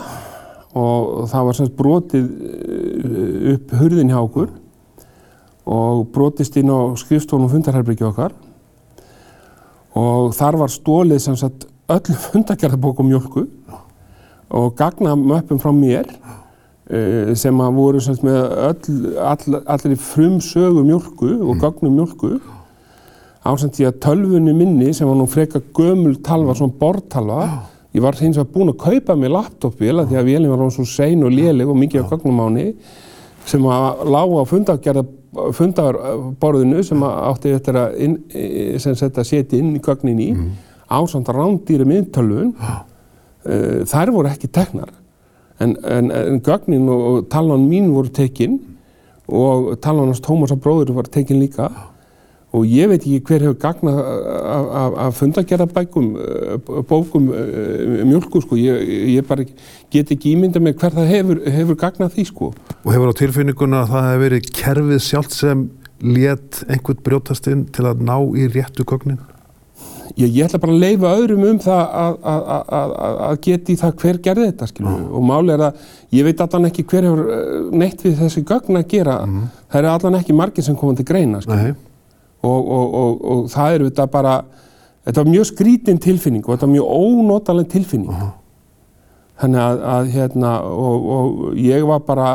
og 0.80 1.30
það 1.32 1.48
var 1.48 1.58
semst 1.58 1.76
brotið 1.78 2.28
eh, 2.28 3.54
upp 3.54 3.74
hurðin 3.80 4.12
hjá 4.12 4.20
okkur 4.20 4.52
og 5.64 6.08
brotist 6.12 6.58
inn 6.60 6.72
á 6.74 6.92
skrifstofun 7.00 7.46
og 7.48 7.54
fundarherbyggja 7.54 8.10
okkar. 8.10 8.34
Og 9.96 10.34
þar 10.36 10.58
var 10.64 10.74
stólið 10.74 11.22
sem 11.24 11.38
sagt 11.40 11.68
öll 11.94 12.18
fundargerðabókum 12.28 13.08
mjölku 13.12 13.48
og 14.54 14.76
gagna 14.78 15.16
möppum 15.16 15.62
frá 15.62 15.72
mér 15.74 16.10
sem 17.40 17.62
að 17.64 17.78
voru 17.78 18.02
sem 18.04 18.16
sagt 18.16 18.26
með 18.28 18.40
öll, 18.68 19.14
all, 19.24 19.60
allir 19.72 20.00
frumsögu 20.04 20.84
mjölku 20.84 21.30
og 21.40 21.62
gögnum 21.62 21.96
mjölku 21.96 22.34
ásend 23.44 23.76
því 23.76 23.88
að 23.88 24.00
tölvunni 24.04 24.56
minni 24.56 24.94
sem 24.96 25.08
var 25.08 25.16
nú 25.20 25.28
freka 25.32 25.62
gömul 25.76 26.18
talva, 26.24 26.56
svona 26.56 26.76
bortalva 26.80 27.46
ég 27.94 28.04
var 28.04 28.18
hins 28.20 28.38
vegar 28.40 28.52
búinn 28.52 28.74
að 28.74 28.82
kaupa 28.84 29.16
mér 29.20 29.36
laptopi 29.36 29.92
því 29.92 30.20
að 30.20 30.30
vélinn 30.30 30.52
var 30.52 30.72
svo 30.74 30.86
sein 30.88 31.24
og 31.24 31.32
léleg 31.34 31.70
og 31.70 31.80
mikið 31.80 32.08
á 32.08 32.16
henni 32.16 32.68
sem 33.46 33.68
að 33.68 34.04
lága 34.08 34.40
á 34.40 34.46
fundarborðinu 35.58 36.84
sem 36.88 37.04
að 37.04 37.20
átti 37.30 37.54
eftir 37.58 37.80
að 37.80 37.96
inn, 38.06 38.18
sem 38.80 38.96
sett 38.96 39.18
að 39.20 39.30
setja 39.30 39.60
inn 39.60 39.76
í 39.76 39.84
gögnin 39.84 40.20
í 40.24 40.30
mm. 40.32 40.50
ásand 40.88 41.28
rándýri 41.28 41.88
miðtölvun 41.90 42.54
uh, 42.56 43.84
þær 43.90 44.14
voru 44.16 44.32
ekki 44.32 44.52
teknar 44.52 44.94
en, 45.60 45.78
en, 45.86 46.12
en 46.12 46.42
gögnin 46.42 46.90
og, 46.90 47.26
talan 47.30 47.68
mín 47.70 47.92
voru 47.94 48.12
tekinn 48.14 48.60
og 49.28 49.74
talan 49.82 50.12
hans 50.12 50.24
Tómasa 50.24 50.58
bróður 50.60 50.96
var 50.98 51.10
tekinn 51.12 51.42
líka 51.42 51.70
og 52.54 52.68
ég 52.70 52.90
veit 52.92 53.02
ekki 53.02 53.22
hver 53.26 53.46
hefur 53.48 53.58
gagna 53.58 53.94
af, 53.98 54.66
af, 54.78 54.98
af 55.08 55.16
fundagerðabækum, 55.18 56.10
bókum, 56.90 57.32
mjölku 58.06 58.44
sko, 58.44 58.60
ég, 58.62 58.84
ég 59.16 59.26
bara 59.26 59.48
get 59.94 60.14
ekki 60.14 60.36
ímynda 60.36 60.62
með 60.62 60.78
hver 60.84 60.94
það 61.00 61.14
hefur, 61.16 61.42
hefur 61.56 61.80
gagnað 61.82 62.14
því 62.14 62.28
sko. 62.30 62.52
Og 62.84 62.94
hefur 62.94 63.10
á 63.10 63.20
tilfinninguna 63.24 63.82
að 63.82 63.96
það 63.96 64.10
hefur 64.10 64.26
verið 64.28 64.52
kerfið 64.60 65.02
sjálft 65.08 65.34
sem 65.34 65.66
let 66.04 66.62
einhvern 66.68 67.02
brjótast 67.08 67.50
inn 67.50 67.66
til 67.74 67.88
að 67.90 68.06
ná 68.06 68.20
í 68.38 68.46
réttu 68.54 68.86
gögnin? 68.86 69.18
Ég, 70.18 70.28
ég 70.30 70.46
ætla 70.46 70.60
bara 70.62 70.74
að 70.76 70.84
leifa 70.84 71.14
öðrum 71.18 71.46
um 71.48 71.60
það 71.64 71.82
að, 72.04 72.18
að, 72.34 72.44
að, 72.78 72.94
að 73.28 73.38
geti 73.48 73.76
það 73.80 73.96
hver 74.02 74.20
gerði 74.28 74.50
þetta 74.50 74.68
skilju 74.70 74.92
mm. 74.92 75.08
og 75.18 75.26
máli 75.30 75.54
er 75.56 75.64
að 75.70 75.88
ég 76.18 76.28
veit 76.28 76.44
allan 76.46 76.70
ekki 76.70 76.86
hver 76.92 77.08
hefur 77.08 77.72
neitt 77.82 78.04
við 78.06 78.20
þessi 78.20 78.44
gögn 78.50 78.80
að 78.80 78.86
gera, 78.94 79.18
mm. 79.26 79.48
það 79.72 79.82
eru 79.82 79.92
allan 79.94 80.20
ekki 80.20 80.38
margir 80.38 80.68
sem 80.68 80.78
komandi 80.80 81.08
greina 81.08 81.42
skilju. 81.44 81.76
Og, 82.44 82.72
og, 82.78 82.96
og, 83.00 83.22
og 83.34 83.44
það 83.54 83.78
er 83.78 83.86
þetta 83.88 84.08
bara, 84.12 84.34
þetta 85.08 85.24
var 85.24 85.32
mjög 85.32 85.50
skrítin 85.54 86.02
tilfinning 86.04 86.44
og 86.44 86.52
þetta 86.56 86.68
var 86.68 86.74
mjög 86.74 86.90
ónótaleg 87.00 87.70
tilfinning. 87.72 88.12
-huh. 88.12 88.34
Þannig 89.40 89.62
að, 89.64 89.80
að 89.94 90.10
hérna, 90.14 90.52
og 90.62 91.56
ég 91.58 91.88
var 91.88 92.04
bara 92.06 92.28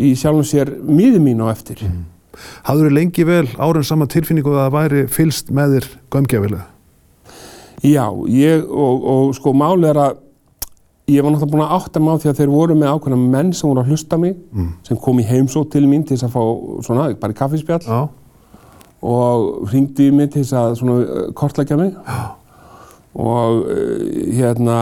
í 0.00 0.14
sjálfum 0.16 0.46
sér 0.48 0.72
miður 0.82 1.22
mín 1.22 1.44
á 1.44 1.52
eftir. 1.52 1.84
Hafður 2.68 2.88
þið 2.88 2.96
lengi 2.96 3.26
vel 3.28 3.46
árið 3.56 3.86
saman 3.90 4.10
tilfinningu 4.12 4.54
að 4.54 4.62
það 4.62 4.74
væri 4.78 5.04
fylst 5.12 5.52
með 5.54 5.76
þér 5.76 5.88
gömgefilega? 6.14 6.66
Já, 7.80 8.04
ég, 8.28 8.66
og 8.68 9.30
sko 9.38 9.54
máli 9.56 9.88
er 9.88 10.00
að 10.00 10.18
ég 11.10 11.24
var 11.24 11.32
náttúrulega 11.32 11.54
búin 11.54 11.64
að 11.64 11.76
átta 11.78 12.00
mig 12.00 12.12
á 12.12 12.20
því 12.22 12.30
að 12.30 12.40
þeir 12.40 12.50
voru 12.52 12.74
með 12.78 12.92
ákveðna 12.94 13.30
menn 13.32 13.52
sem 13.56 13.70
voru 13.70 13.82
að 13.82 13.90
hlusta 13.90 14.18
mig, 14.20 14.36
mm. 14.52 14.72
sem 14.86 14.98
kom 15.00 15.18
í 15.18 15.26
heimsótt 15.26 15.72
til 15.72 15.86
mín 15.88 16.04
til 16.06 16.14
þess 16.14 16.28
að 16.28 16.34
fá 16.36 16.42
svona, 16.86 17.06
bara 17.18 17.38
kaffispjall. 17.40 17.82
Já 17.88 18.00
og 19.00 19.68
hringdi 19.70 20.10
í 20.10 20.14
mig 20.14 20.30
til 20.32 20.42
þess 20.44 20.56
að 20.60 20.74
svona 20.80 21.26
kortleggja 21.36 21.78
mig 21.80 21.94
Já. 21.96 22.18
og 23.16 23.64
hérna 24.36 24.76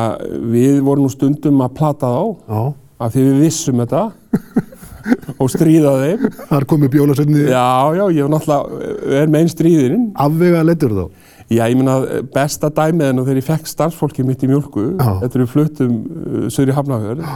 við 0.51 0.81
vorum 0.87 1.07
nú 1.07 1.13
stundum 1.13 1.63
að 1.63 1.77
plata 1.79 2.11
þá 2.11 2.25
Já. 2.49 2.63
af 2.99 3.15
því 3.15 3.27
við 3.29 3.41
vissum 3.45 3.83
þetta 3.85 4.03
og 5.41 5.51
stríða 5.53 5.95
þeim. 6.03 6.29
Þar 6.51 6.69
komið 6.73 6.95
bjólasönni 6.97 7.45
Já, 7.49 7.67
já, 7.99 8.05
ég 8.15 8.23
hef 8.23 8.33
náttúrulega 8.33 9.21
er 9.23 9.33
með 9.33 9.45
einn 9.45 9.53
stríðirinn. 9.53 10.09
Afvega 10.27 10.65
letur 10.67 10.97
þá? 10.97 11.05
Já, 11.49 11.63
ég 11.65 11.79
minna 11.79 12.01
besta 12.35 12.69
dæmið 12.69 13.07
en 13.09 13.23
þegar 13.23 13.39
ég 13.41 13.47
fekk 13.47 13.71
starfsfólki 13.71 14.25
mitt 14.29 14.43
í 14.45 14.51
mjölku 14.51 14.91
þetta 14.99 15.39
eru 15.39 15.47
fluttum 15.49 15.95
uh, 16.05 16.43
söður 16.53 16.75
í 16.75 16.77
Hafnafjörð 16.77 17.31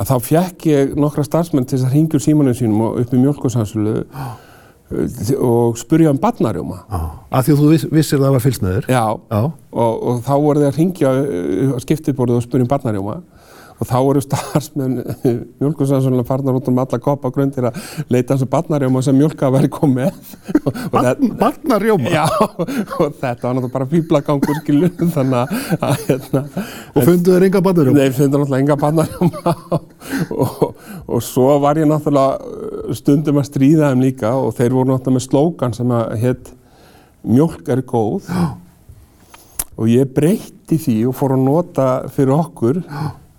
að 0.00 0.08
þá 0.08 0.14
fekk 0.30 0.66
ég 0.70 0.94
nokkra 0.96 1.26
starfsmenn 1.26 1.68
til 1.68 1.76
þess 1.76 1.90
að 1.90 1.98
ringja 1.98 2.18
úr 2.18 2.24
símanum 2.24 2.56
sínum 2.56 2.80
og 2.86 3.02
upp 3.02 3.12
í 3.12 3.20
mjölkusansölu 3.20 3.94
og 5.44 5.78
spurja 5.80 6.10
um 6.12 6.18
barnarjóma. 6.20 6.82
Af 7.32 7.46
því 7.46 7.54
að 7.54 7.60
þú 7.60 7.68
viss, 7.70 7.86
vissir 7.92 8.20
það 8.20 8.34
var 8.34 8.42
þér? 8.44 8.88
Já, 8.90 9.04
Já. 9.30 9.40
Og, 9.44 9.94
og 10.08 10.18
þá 10.26 10.34
voru 10.34 10.60
þið 10.60 10.68
að 10.68 10.78
ringja 10.78 11.12
á 11.74 11.78
skiptiborðu 11.84 12.38
og 12.38 12.44
spurja 12.44 12.66
um 12.66 12.70
barnarjóma 12.70 13.16
og 13.74 13.88
þá 13.88 13.96
voru 14.06 14.22
starfsmenn 14.22 15.00
mjölkursannsónulega 15.60 16.28
farnar 16.28 16.58
út 16.58 16.68
um 16.70 16.80
alla 16.82 17.00
kopp 17.02 17.26
á 17.26 17.30
grundir 17.34 17.68
að 17.68 17.78
leita 18.12 18.34
hans 18.34 18.44
um 18.46 18.50
barnarjóma 18.52 19.02
sem 19.04 19.16
mjölka 19.18 19.50
væri 19.54 19.70
komið. 19.72 20.14
Barnarjóma? 21.42 22.12
Já, 22.12 22.24
og 23.00 23.16
þetta 23.20 23.48
var 23.48 23.56
náttúrulega 23.56 23.72
bara 23.74 23.88
fýblagangur 23.90 24.60
skilur 24.62 24.94
þannig 25.16 25.54
að 25.80 26.04
hérna. 26.08 26.44
Og 26.94 27.00
funduðu 27.02 27.36
þér 27.36 27.48
enga 27.48 27.64
barnarjóma? 27.68 28.00
Nei, 28.00 28.16
funduðu 28.18 28.42
náttúrulega 28.44 28.64
enga 28.64 28.78
barnarjóma 28.84 29.56
og, 30.30 30.84
og 31.08 31.24
svo 31.24 31.48
var 31.64 31.80
ég 31.80 31.90
náttúrulega 31.90 32.94
stundum 33.00 33.40
að 33.42 33.48
stríða 33.50 33.90
þeim 33.92 34.04
líka 34.06 34.34
og 34.38 34.54
þeir 34.58 34.76
voru 34.76 34.92
náttúrulega 34.92 35.18
með 35.18 35.26
slókan 35.28 35.74
sem 35.76 35.94
að 35.94 36.14
hétt 36.22 36.54
mjölk 37.24 37.68
er 37.72 37.82
góð 37.88 38.28
og 39.74 39.90
ég 39.90 40.10
breytti 40.14 40.78
því 40.78 40.96
og 41.10 41.16
fór 41.18 41.34
að 41.34 41.46
nota 41.48 41.86
fyrir 42.14 42.34
okkur 42.36 42.82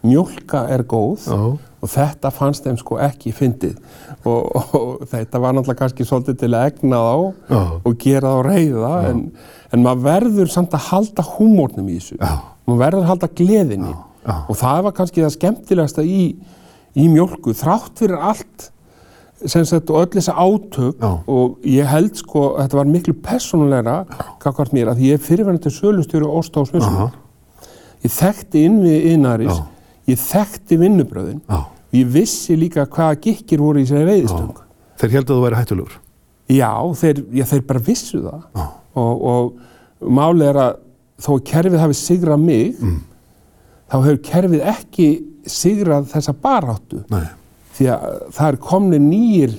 mjölka 0.06 0.66
er 0.72 0.84
góð 0.88 1.28
Já. 1.28 1.38
og 1.82 1.92
þetta 1.92 2.32
fannst 2.34 2.66
þeim 2.66 2.78
sko 2.82 2.98
ekki 3.04 3.34
fyndið. 3.36 3.78
Og, 4.26 4.40
og, 4.56 4.76
og 4.80 5.08
þetta 5.12 5.42
var 5.44 5.56
náttúrulega 5.58 5.82
kannski 5.84 6.08
svolítið 6.08 6.40
til 6.42 6.52
að 6.54 6.68
egna 6.72 7.02
þá 7.06 7.16
Já. 7.52 7.62
og 7.84 7.98
gera 8.02 8.36
þá 8.36 8.42
reyða 8.50 8.94
en, 9.12 9.24
en 9.74 9.86
maður 9.86 10.06
verður 10.10 10.54
samt 10.54 10.78
að 10.78 10.88
halda 10.92 11.26
húmórnum 11.36 11.90
í 11.90 11.98
þessu. 12.00 12.20
Já. 12.22 12.38
maður 12.66 12.84
verður 12.86 13.04
að 13.04 13.12
halda 13.14 13.34
gleðinni. 13.42 13.98
Og 14.50 14.56
það 14.58 14.86
var 14.88 14.96
kannski 14.98 15.22
það 15.22 15.36
skemmtilegasta 15.36 16.06
í, 16.06 16.24
í 16.98 17.10
mjölku 17.14 17.54
þrátt 17.54 18.00
fyrir 18.02 18.18
allt 18.18 18.72
sem 19.46 19.66
sagt 19.68 19.92
og 19.92 20.00
öll 20.00 20.14
þessa 20.16 20.34
átök 20.40 21.04
og 21.30 21.66
ég 21.68 21.86
held 21.92 22.16
sko 22.18 22.54
að 22.56 22.62
þetta 22.64 22.78
var 22.80 22.90
miklu 22.90 23.14
personulegra 23.26 23.96
kakvart 24.42 24.74
mér 24.74 24.94
að 24.94 25.04
ég 25.04 25.18
er 25.18 25.24
fyrirverðandi 25.26 25.74
sölustjóri 25.76 26.26
og 26.26 26.40
óstáð 26.40 26.70
smjössum 26.72 27.12
ég 28.06 28.14
þekkti 28.16 28.64
inn 28.66 28.80
við 28.84 29.10
innarís 29.12 29.60
ég 30.10 30.22
þekkti 30.22 30.80
vinnubröðin 30.82 31.42
og 31.50 31.96
ég 31.96 32.10
vissi 32.14 32.58
líka 32.60 32.86
hvaða 32.86 33.20
gikkir 33.24 33.64
voru 33.64 33.82
í 33.82 33.88
sér 33.90 34.08
veiðistöng. 34.08 34.64
Þeir 35.00 35.16
heldur 35.18 35.36
að 35.36 35.40
þú 35.40 35.46
væri 35.46 35.60
hættulegur? 35.62 36.00
Já, 36.52 36.72
þeir, 37.00 37.22
já, 37.34 37.46
þeir 37.50 37.64
bara 37.66 37.86
vissu 37.88 38.22
það 38.22 38.66
og, 39.02 39.24
og 39.26 40.10
málið 40.14 40.52
er 40.52 40.60
að 40.62 40.82
þó 41.26 41.30
að 41.38 41.46
kerfið 41.50 41.82
hafi 41.82 41.98
sigrað 41.98 42.44
mig 42.44 42.76
mm. 42.76 43.00
þá 43.92 43.96
hefur 43.98 44.20
kerfið 44.30 44.68
ekki 44.74 45.08
sigrað 45.50 46.10
þessa 46.12 46.36
baráttu 46.44 47.02
Nei. 47.14 47.26
því 47.78 47.90
að 47.94 48.20
það 48.36 48.50
er 48.50 48.60
komni 48.66 49.00
nýjir 49.02 49.56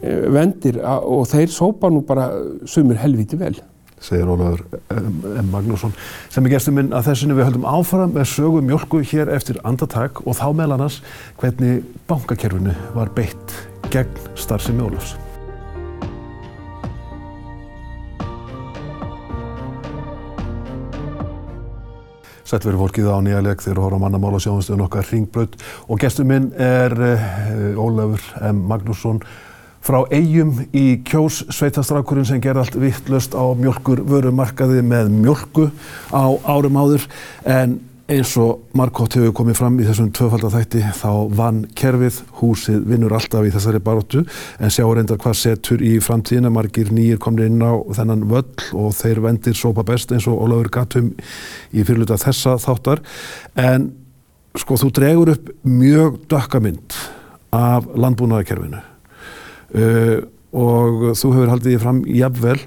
vendir 0.00 0.78
og 0.84 1.26
þeir 1.28 1.50
sópa 1.52 1.90
nú 1.92 2.02
bara 2.06 2.30
sumir 2.68 3.00
helviti 3.00 3.38
vel 3.40 3.56
segir 4.00 4.28
Ólafur 4.28 4.64
M. 4.96 5.48
Magnússon 5.52 5.94
sem 6.32 6.46
er 6.46 6.56
gestur 6.56 6.76
minn 6.76 6.94
að 6.96 7.10
þessinu 7.10 7.36
við 7.38 7.50
höldum 7.50 7.66
áfram 7.68 8.14
með 8.16 8.30
sögu 8.32 8.62
mjölku 8.64 9.02
hér 9.12 9.32
eftir 9.36 9.60
andartak 9.64 10.22
og 10.26 10.38
þá 10.40 10.46
meðal 10.56 10.78
annars 10.78 11.00
hvernig 11.40 11.82
bankakerfinu 12.08 12.76
var 12.96 13.12
beitt 13.16 13.56
gegn 13.92 14.30
starfsemi 14.38 14.86
Ólafs. 14.86 15.16
Sætt 22.50 22.64
verið 22.66 22.80
fólkið 22.82 23.12
á 23.14 23.22
nýjaleg 23.22 23.60
þegar 23.62 23.84
horfum 23.84 24.00
mannamála 24.02 24.40
sjóðumstöðun 24.42 24.88
okkar 24.88 25.06
Ringbraut 25.06 25.52
og 25.86 26.00
gestur 26.02 26.26
minn 26.26 26.48
er 26.58 26.96
Ólafur 27.78 28.24
M. 28.48 28.64
Magnússon 28.72 29.20
frá 29.90 30.04
eigum 30.14 30.54
í 30.70 31.00
kjós 31.02 31.40
sveitastrákurinn 31.50 32.26
sem 32.28 32.40
gerði 32.42 32.62
allt 32.62 32.76
vittlust 32.78 33.32
á 33.34 33.42
mjölkur 33.58 34.04
vörumarkaði 34.06 34.84
með 34.86 35.08
mjölku 35.16 35.70
á 36.14 36.30
árum 36.46 36.76
áður. 36.78 37.06
En 37.42 37.80
eins 38.10 38.34
og 38.38 38.68
Markótt 38.78 39.16
hefur 39.18 39.34
komið 39.40 39.58
fram 39.58 39.78
í 39.82 39.86
þessum 39.86 40.12
tvöfaldathætti 40.14 40.82
þá 40.98 41.10
vann 41.38 41.60
kerfið, 41.78 42.20
húsið 42.38 42.84
vinnur 42.90 43.14
alltaf 43.18 43.46
í 43.46 43.52
þessari 43.54 43.80
baróttu 43.86 44.22
en 44.58 44.74
sjá 44.74 44.84
reyndar 44.86 45.18
hvað 45.22 45.38
setur 45.40 45.82
í 45.82 45.96
framtíðina 46.02 46.52
margir 46.54 46.92
nýjir 46.94 47.18
komnir 47.22 47.50
inn 47.50 47.62
á 47.62 47.74
þennan 47.98 48.26
völl 48.30 48.66
og 48.78 48.94
þeir 48.98 49.22
vendir 49.26 49.58
sópa 49.58 49.86
best 49.86 50.14
eins 50.14 50.28
og 50.30 50.38
Ólafur 50.42 50.70
Gatum 50.74 51.10
í 51.70 51.82
fyrirluta 51.82 52.18
þessa 52.20 52.58
þáttar. 52.62 53.02
En 53.58 53.90
sko 54.58 54.78
þú 54.78 54.92
dregur 55.00 55.34
upp 55.34 55.50
mjög 55.66 56.22
dökkamynd 56.30 57.00
af 57.54 57.90
landbúnaðarkerfinu 57.98 58.89
uh, 59.74 60.16
og 60.50 61.12
þú 61.18 61.34
hefur 61.36 61.52
haldið 61.52 61.74
því 61.74 61.82
fram 61.82 62.00
jafnvel 62.10 62.58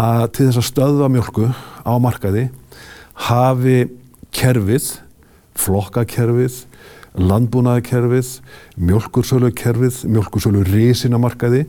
að 0.00 0.26
til 0.36 0.48
þess 0.48 0.60
að 0.60 0.68
stöðva 0.68 1.08
mjölku 1.12 1.48
á 1.84 1.92
markaði 2.00 2.48
hafi 3.28 3.78
kerfið, 4.32 4.88
flokkakerfið, 5.60 6.62
landbúnaðarkerfið, 7.20 8.30
mjölkursölukerfið, 8.80 9.98
mjölkursölu 10.08 10.62
risinamarkaði, 10.68 11.66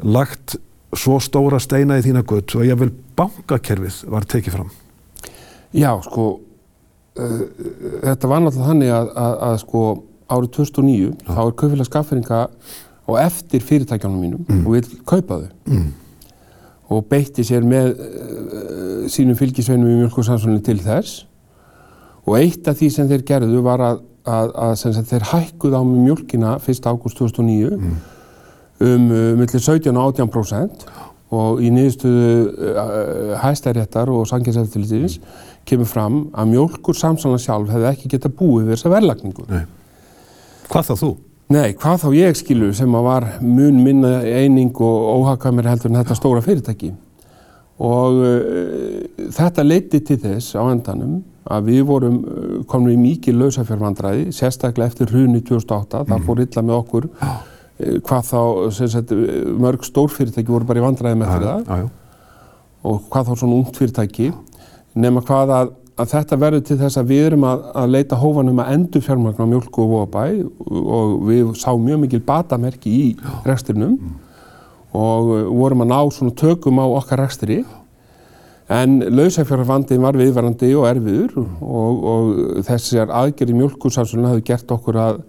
lagt 0.00 0.56
svo 0.96 1.18
stóra 1.20 1.60
steina 1.60 1.98
í 2.00 2.04
þína 2.06 2.24
gutt 2.24 2.56
og 2.56 2.64
vil 2.80 2.92
bankakerfið 3.18 4.02
var 4.12 4.24
tekið 4.28 4.56
fram. 4.56 4.72
Já, 5.76 5.90
sko, 6.06 6.28
uh, 7.20 7.40
þetta 8.06 8.30
var 8.30 8.44
náttúrulega 8.44 8.70
þannig 8.70 8.94
að, 8.96 9.10
að, 9.20 9.34
að 9.50 9.58
sko 9.66 9.86
árið 10.26 10.52
2009 10.56 11.10
Já. 11.12 11.30
þá 11.30 11.40
er 11.42 11.56
kaupfélag 11.60 11.88
skafferinga 11.90 12.40
og 13.06 13.20
eftir 13.22 13.62
fyrirtækjónum 13.62 14.18
mínum 14.20 14.42
mm. 14.48 14.66
og 14.66 14.76
vil 14.78 14.90
kaupa 15.06 15.40
þau. 15.44 15.54
Mm 15.70 15.86
og 16.92 17.06
beitti 17.10 17.44
sér 17.46 17.64
með 17.66 17.94
uh, 17.98 19.06
sínum 19.10 19.38
fylgisveinum 19.38 19.90
í 19.90 19.96
mjölkursansunni 20.02 20.62
til 20.64 20.78
þess 20.82 21.24
og 22.26 22.36
eitt 22.38 22.68
af 22.70 22.78
því 22.78 22.90
sem 22.94 23.08
þeir 23.10 23.24
gerðu 23.26 23.62
var 23.66 23.82
að, 23.82 24.04
að, 24.26 24.52
að 24.68 25.00
þeir 25.10 25.26
hækkuð 25.32 25.74
á 25.78 25.82
mjölkina 25.86 26.54
1. 26.60 26.86
ágúst 26.86 27.18
2009 27.18 27.74
mm. 27.74 27.98
um 28.86 29.10
uh, 29.10 29.32
millir 29.40 29.62
17 29.62 29.90
og 29.90 30.14
18% 30.14 30.88
og 31.36 31.58
í 31.58 31.72
niðurstuðu 31.74 32.28
uh, 32.46 33.34
hæstæréttar 33.42 34.12
og 34.14 34.28
sanginseftilitins 34.30 35.18
mm. 35.18 35.46
kemur 35.66 35.90
fram 35.90 36.20
að 36.38 36.52
mjölkur 36.54 36.98
samsanna 36.98 37.42
sjálf 37.42 37.72
hefði 37.74 37.90
ekki 37.90 38.14
geta 38.14 38.30
búið 38.30 38.70
þessa 38.76 38.94
verðlagningu. 38.94 39.48
Nei. 39.50 39.64
Hvað 40.70 40.92
þá 40.92 41.00
þú? 41.02 41.10
Nei, 41.52 41.76
hvað 41.78 42.00
þá 42.02 42.06
ég 42.16 42.38
skilu 42.40 42.72
sem 42.74 42.94
að 42.98 43.04
var 43.06 43.26
mun 43.38 43.76
minna 43.84 44.16
eining 44.26 44.74
og 44.82 45.10
óhakamir 45.20 45.68
heldur 45.70 45.92
en 45.92 46.00
þetta 46.00 46.16
stóra 46.18 46.42
fyrirtæki. 46.42 46.90
Og 47.86 48.18
uh, 48.18 49.26
þetta 49.36 49.66
leiti 49.66 50.00
til 50.02 50.18
þess 50.22 50.56
á 50.58 50.64
endanum 50.64 51.20
að 51.46 51.68
við 51.70 51.84
vorum 51.86 52.16
uh, 52.24 52.56
komin 52.66 52.96
í 52.96 53.02
mikið 53.12 53.38
lausafjárvandræði, 53.44 54.32
sérstaklega 54.34 54.90
eftir 54.90 55.12
hruni 55.12 55.44
2008, 55.44 56.00
mm. 56.00 56.10
það 56.10 56.26
fór 56.26 56.42
illa 56.46 56.64
með 56.66 56.78
okkur. 56.80 57.08
Uh, 57.20 57.38
hvað 58.08 58.30
þá 58.32 58.42
sagt, 58.80 59.14
mörg 59.60 59.86
stórfyrirtæki 59.86 60.50
voru 60.50 60.66
bara 60.66 60.82
í 60.82 60.86
vandræði 60.86 61.20
með 61.20 61.30
ja, 61.30 61.38
þetta 61.38 61.78
ja, 61.82 61.88
og 62.86 63.08
hvað 63.12 63.28
þá 63.28 63.34
svona 63.36 63.60
ungt 63.60 63.78
fyrirtæki. 63.78 64.30
Nema 64.96 65.22
hvað 65.28 65.52
að, 65.60 65.74
að 65.96 66.10
þetta 66.12 66.38
verður 66.40 66.64
til 66.68 66.76
þess 66.80 67.00
að 67.00 67.10
við 67.12 67.22
erum 67.30 67.46
að, 67.48 67.64
að 67.80 67.94
leita 67.94 68.18
hófanum 68.20 68.60
að 68.60 68.72
endur 68.74 69.04
fjármagn 69.04 69.40
á 69.40 69.46
mjölku 69.48 69.84
og 69.84 69.92
vóabæ 69.94 70.24
og 70.66 71.14
við 71.30 71.54
sáum 71.56 71.86
mjög 71.86 72.02
mikil 72.04 72.22
batamerki 72.26 72.92
í 72.92 73.06
reksturnum 73.46 73.94
mm. 73.96 74.14
og 74.92 75.32
vorum 75.56 75.86
að 75.86 75.92
ná 75.94 75.98
svona 76.12 76.36
tökum 76.36 76.82
á 76.82 76.86
okkar 76.86 77.24
rekstri. 77.24 77.62
En 78.66 78.98
lausafjárfandin 79.14 80.02
var 80.02 80.18
viðvarandi 80.18 80.72
og 80.74 80.88
erfiður 80.90 81.36
og, 81.38 82.04
og 82.12 82.30
þessar 82.66 83.12
aðgerri 83.14 83.54
mjölkursásunum 83.56 84.26
hafði 84.26 84.46
gert 84.50 84.72
okkur 84.74 84.98
að 85.00 85.20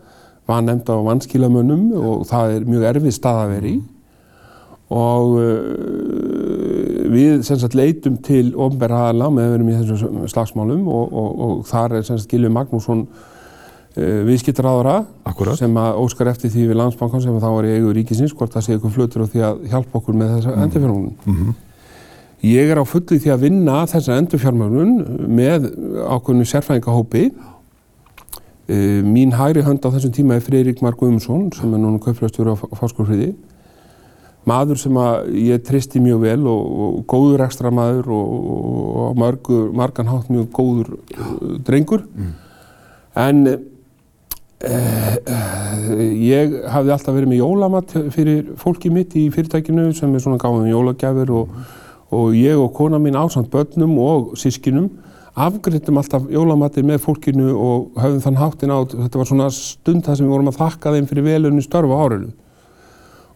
var 0.47 0.63
nefnd 0.63 0.89
á 0.89 0.95
vanskilamönnum 1.05 1.91
og 1.99 2.25
það 2.27 2.55
er 2.55 2.67
mjög 2.67 2.87
erfið 2.91 3.15
stað 3.15 3.41
að 3.43 3.53
vera 3.53 3.69
í. 3.71 3.77
Og 4.87 5.33
við 7.11 7.41
sagt, 7.47 7.75
leitum 7.77 8.17
til 8.23 8.51
ofnbæra 8.55 9.07
aðala 9.07 9.29
með 9.33 9.47
að 9.47 9.55
vera 9.55 9.65
í 9.67 9.79
þessum 9.79 10.29
slagsmálum 10.31 10.87
og, 10.87 11.13
og, 11.21 11.41
og 11.45 11.65
þar 11.69 11.97
er 11.99 12.25
Gilvi 12.31 12.51
Magnússon 12.53 13.03
uh, 13.07 14.21
viðskiptaráðara 14.27 15.55
sem 15.59 15.79
að 15.81 16.01
óskar 16.03 16.31
eftir 16.33 16.53
því 16.53 16.67
við 16.71 16.79
landsbankan 16.81 17.23
sem 17.23 17.39
þá 17.41 17.47
var 17.49 17.67
í 17.67 17.75
eigu 17.77 17.93
ríkisins 17.97 18.35
hvort 18.37 18.53
það 18.53 18.67
sé 18.67 18.77
ykkur 18.77 18.93
flutur 18.95 19.25
og 19.25 19.31
því 19.33 19.45
að 19.47 19.65
hjálpa 19.73 20.01
okkur 20.01 20.17
með 20.17 20.35
þessa 20.35 20.53
mm. 20.53 20.63
endurfjörnunum. 20.67 21.15
Mm 21.25 21.39
-hmm. 21.39 21.55
Ég 22.45 22.69
er 22.69 22.77
á 22.77 22.85
fulli 22.85 23.17
því 23.17 23.33
að 23.33 23.43
vinna 23.47 23.77
þessa 23.89 24.17
endurfjármögnun 24.21 24.91
með 25.27 25.71
ákveðinu 26.05 26.45
sérfæðingahópi. 26.45 27.31
Uh, 28.67 29.01
mín 29.01 29.31
hægri 29.33 29.63
hönd 29.63 29.81
á 29.81 29.89
þessum 29.89 30.13
tíma 30.13 30.35
er 30.35 30.43
Freirik 30.43 30.81
Mark 30.81 30.99
Guðmundsson 30.99 31.51
sem 31.55 31.73
er 31.73 31.79
núna 31.79 31.99
kaupfélagstjóru 32.03 32.53
á 32.53 32.57
Fáskurfriði. 32.75 33.33
Maður 34.47 34.79
sem 34.79 34.99
ég 35.35 35.63
tristi 35.67 35.99
mjög 36.03 36.19
vel 36.23 36.41
og, 36.47 36.67
og 36.83 36.99
góður 37.11 37.45
ekstra 37.47 37.71
maður 37.73 38.11
og, 38.15 38.27
og 39.03 39.17
margan 39.75 40.11
hátt 40.11 40.29
mjög 40.31 40.47
góður 40.55 40.93
uh, 40.95 41.57
drengur. 41.67 42.05
Mm. 42.15 42.29
En 43.17 43.41
uh, 43.47 43.57
ég 46.21 46.55
hafði 46.71 46.95
alltaf 46.95 47.17
verið 47.17 47.33
með 47.33 47.41
jólamat 47.41 47.97
fyrir 48.15 48.53
fólki 48.61 48.93
mitt 48.93 49.17
í 49.19 49.27
fyrirtækinu 49.33 49.91
sem 49.97 50.15
er 50.15 50.23
svona 50.23 50.39
gáðum 50.41 50.71
jólagjafir 50.71 51.35
og 51.35 51.51
og 52.11 52.35
ég 52.35 52.55
og 52.55 52.73
kona 52.73 52.99
mín 52.99 53.15
ásand 53.15 53.49
börnum 53.51 53.97
og 53.99 54.37
sískinum 54.39 54.89
afgriðtum 55.35 55.99
alltaf 55.99 56.27
jólamatið 56.31 56.87
með 56.87 57.01
fólkinu 57.03 57.51
og 57.51 57.99
höfðum 57.99 58.23
þann 58.23 58.39
háttin 58.39 58.71
á, 58.71 58.79
þetta 58.87 59.19
var 59.19 59.27
svona 59.27 59.49
stund 59.51 60.05
þar 60.05 60.17
sem 60.17 60.25
við 60.25 60.33
vorum 60.33 60.51
að 60.51 60.59
þakka 60.61 60.93
þeim 60.95 61.09
fyrir 61.09 61.27
velunni 61.27 61.65
störfu 61.65 61.97
árinu 61.97 62.31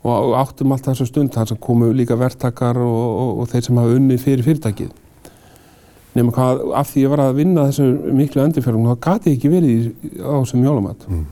og 0.02 0.34
áttum 0.40 0.74
alltaf 0.74 0.96
þessa 0.96 1.10
stund 1.10 1.34
þar 1.36 1.52
sem 1.52 1.60
komu 1.62 1.92
líka 1.94 2.18
verktakar 2.18 2.80
og, 2.82 3.02
og, 3.22 3.42
og 3.44 3.52
þeir 3.52 3.68
sem 3.68 3.78
hafa 3.78 3.98
unni 4.00 4.18
fyrir 4.22 4.46
fyrirtækið. 4.48 4.90
Nefnum 6.16 6.34
hvað, 6.36 6.64
af 6.76 6.90
því 6.92 7.04
ég 7.06 7.14
var 7.14 7.24
að 7.24 7.38
vinna 7.38 7.68
þessu 7.70 8.16
miklu 8.18 8.42
endurfjörðum, 8.44 8.90
þá 8.90 9.04
gati 9.06 9.32
ég 9.32 9.38
ekki 9.38 9.52
verið 9.54 9.86
á 10.20 10.34
þessum 10.42 10.66
jólamat. 10.66 11.06
Mm. 11.08 11.28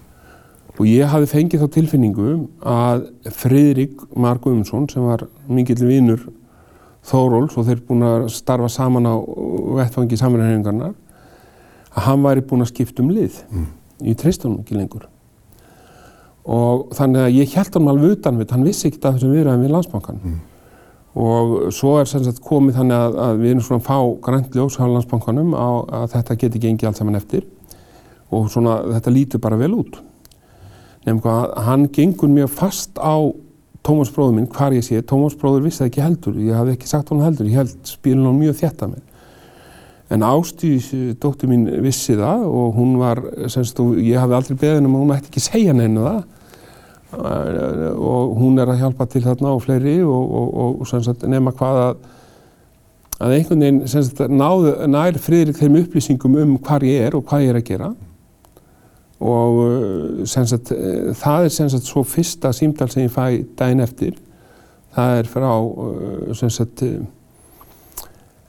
Og 0.80 0.88
ég 0.88 1.12
hafi 1.12 1.28
fengið 1.28 1.66
þá 1.66 1.74
tilfinningu 1.76 2.36
að 2.64 3.10
Fridrik 3.36 4.06
Mark 4.16 4.46
Guðmundsson 4.46 4.88
sem 4.92 5.04
var 5.04 5.26
mikill 5.52 5.82
vinnur 5.84 6.30
Þóróls 7.10 7.56
og 7.58 7.66
þeir 7.68 7.84
búin 7.88 8.04
að 8.06 8.26
starfa 8.36 8.68
saman 8.72 9.08
á 9.08 9.16
vettfangi 9.80 10.18
samverðarhefingarnar 10.20 10.94
að 11.90 12.06
hann 12.06 12.26
væri 12.26 12.44
búin 12.46 12.64
að 12.64 12.74
skipta 12.74 13.04
um 13.04 13.12
lið 13.16 13.40
mm. 13.50 13.70
í 14.04 14.16
treystunum 14.20 14.60
ekki 14.62 14.78
lengur 14.78 15.08
og 16.46 16.94
þannig 16.98 17.26
að 17.26 17.36
ég 17.36 17.56
held 17.58 17.76
hann 17.76 17.92
alveg 17.92 18.16
utan 18.18 18.40
við 18.40 18.54
hann 18.56 18.68
vissi 18.68 18.88
ekkert 18.88 19.10
að 19.10 19.18
þessum 19.18 19.34
viðræðum 19.36 19.66
við 19.66 19.74
landsbankan 19.76 20.22
mm. 20.24 20.38
og 21.26 21.56
svo 21.76 21.96
er 22.00 22.10
sem 22.10 22.24
sagt 22.26 22.42
komið 22.46 22.80
þannig 22.80 22.98
að, 22.98 23.18
að 23.26 23.42
við 23.44 23.52
erum 23.54 23.66
svona 23.68 23.84
að 23.84 23.90
fá 23.90 23.98
grænt 24.28 24.56
ljós 24.58 24.80
á 24.80 24.86
landsbankanum 24.88 25.52
á 25.54 25.70
að 26.00 26.08
þetta 26.16 26.40
geti 26.46 26.64
gengið 26.64 26.90
allt 26.90 27.02
saman 27.02 27.20
eftir. 27.20 27.46
Og 28.30 28.46
svona 28.54 28.80
þetta 28.86 29.12
lítur 29.14 29.42
bara 29.42 29.58
vel 29.58 29.72
út. 29.74 29.96
Nefnum 31.06 31.30
að 31.32 31.54
hann 31.66 31.88
gengur 31.94 32.30
mjög 32.30 32.52
fast 32.54 33.00
á 33.02 33.18
Tómas 33.86 34.12
bróður 34.12 34.36
minn, 34.36 34.50
hvar 34.52 34.74
ég 34.76 34.84
sé, 34.84 35.00
Tómas 35.08 35.38
bróður 35.40 35.64
vissi 35.66 35.80
það 35.80 35.88
ekki 35.90 36.02
heldur, 36.04 36.40
ég 36.44 36.58
hafði 36.58 36.74
ekki 36.76 36.90
sagt 36.90 37.14
hann 37.14 37.24
heldur, 37.24 37.48
ég 37.48 37.62
held 37.62 37.78
spilin 37.88 38.26
hann 38.28 38.36
mjög 38.38 38.58
þjætt 38.60 38.84
að 38.84 38.92
mér. 38.92 39.06
En 40.10 40.24
Ástís, 40.26 40.90
dóttur 41.22 41.52
mín, 41.52 41.68
vissi 41.86 42.16
það 42.18 42.48
og 42.50 42.78
hún 42.80 42.96
var, 42.98 43.20
semst, 43.52 43.78
ég 44.02 44.18
hafði 44.18 44.38
aldrei 44.40 44.58
beðin 44.58 44.88
um 44.90 44.96
að 44.98 45.04
hún 45.04 45.12
ætti 45.14 45.30
ekki 45.30 45.44
segja 45.46 45.76
neina 45.78 46.06
það. 46.08 46.22
Og 47.94 48.34
hún 48.40 48.58
er 48.62 48.72
að 48.74 48.82
hjálpa 48.82 49.06
til 49.10 49.22
þarna 49.26 49.54
og 49.54 49.62
fleiri 49.66 50.00
og, 50.02 50.34
og, 50.40 50.80
og 50.82 50.90
semst, 50.90 51.28
nema 51.30 51.54
hvað 51.58 51.82
að, 51.84 52.08
að 53.20 53.36
einhvern 53.38 53.66
veginn, 53.66 53.80
semst, 53.94 54.24
náð, 54.34 54.66
nær 54.90 55.22
friðrik 55.22 55.62
þeim 55.62 55.78
upplýsingum 55.84 56.40
um 56.42 56.58
hvar 56.58 56.86
ég 56.90 57.06
er 57.06 57.18
og 57.20 57.28
hvað 57.30 57.46
ég 57.46 57.54
er 57.54 57.62
að 57.62 57.68
gera. 57.70 57.92
Og 59.30 60.26
sagt, 60.32 60.74
uh, 60.74 61.14
það 61.22 61.46
er 61.46 61.54
sem 61.54 61.70
sagt 61.70 61.86
svo 61.86 62.02
fyrsta 62.08 62.50
símdal 62.56 62.90
sem 62.90 63.06
ég 63.06 63.14
fæ 63.14 63.44
daginn 63.62 63.86
eftir. 63.86 64.18
Það 64.98 65.22
er 65.22 65.30
frá 65.30 65.52
sem 66.34 66.50
sagt 66.50 66.82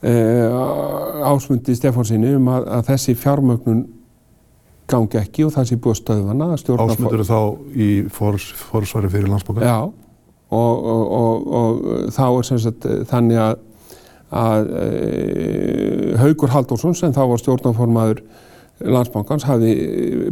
ásmundi 0.01 1.75
Stefánsinni 1.77 2.35
um 2.39 2.47
að, 2.49 2.69
að 2.79 2.87
þessi 2.93 3.17
fjármögnun 3.21 3.83
gangi 4.91 5.21
ekki 5.21 5.45
og 5.47 5.53
það 5.55 5.67
sé 5.69 5.77
búið 5.79 5.99
stöðvana 6.01 6.47
Ásmundur 6.57 7.21
er 7.21 7.29
þá 7.29 7.41
í 7.77 7.91
fors, 8.11 8.49
forsvari 8.71 9.11
fyrir 9.13 9.29
landsbókar? 9.31 9.67
Já 9.69 9.91
og, 10.51 10.85
og, 10.85 11.13
og, 11.13 11.47
og 11.47 12.13
þá 12.15 12.25
er 12.27 12.47
sem 12.49 12.61
sagt 12.61 12.87
þannig 13.11 13.41
að, 13.41 13.59
að 14.41 14.71
Haugur 16.21 16.55
Halldórsson 16.55 16.97
sem 16.99 17.15
þá 17.15 17.23
var 17.31 17.43
stjórnáformaður 17.43 18.25
landsbankans 18.81 19.45
hafi 19.45 19.75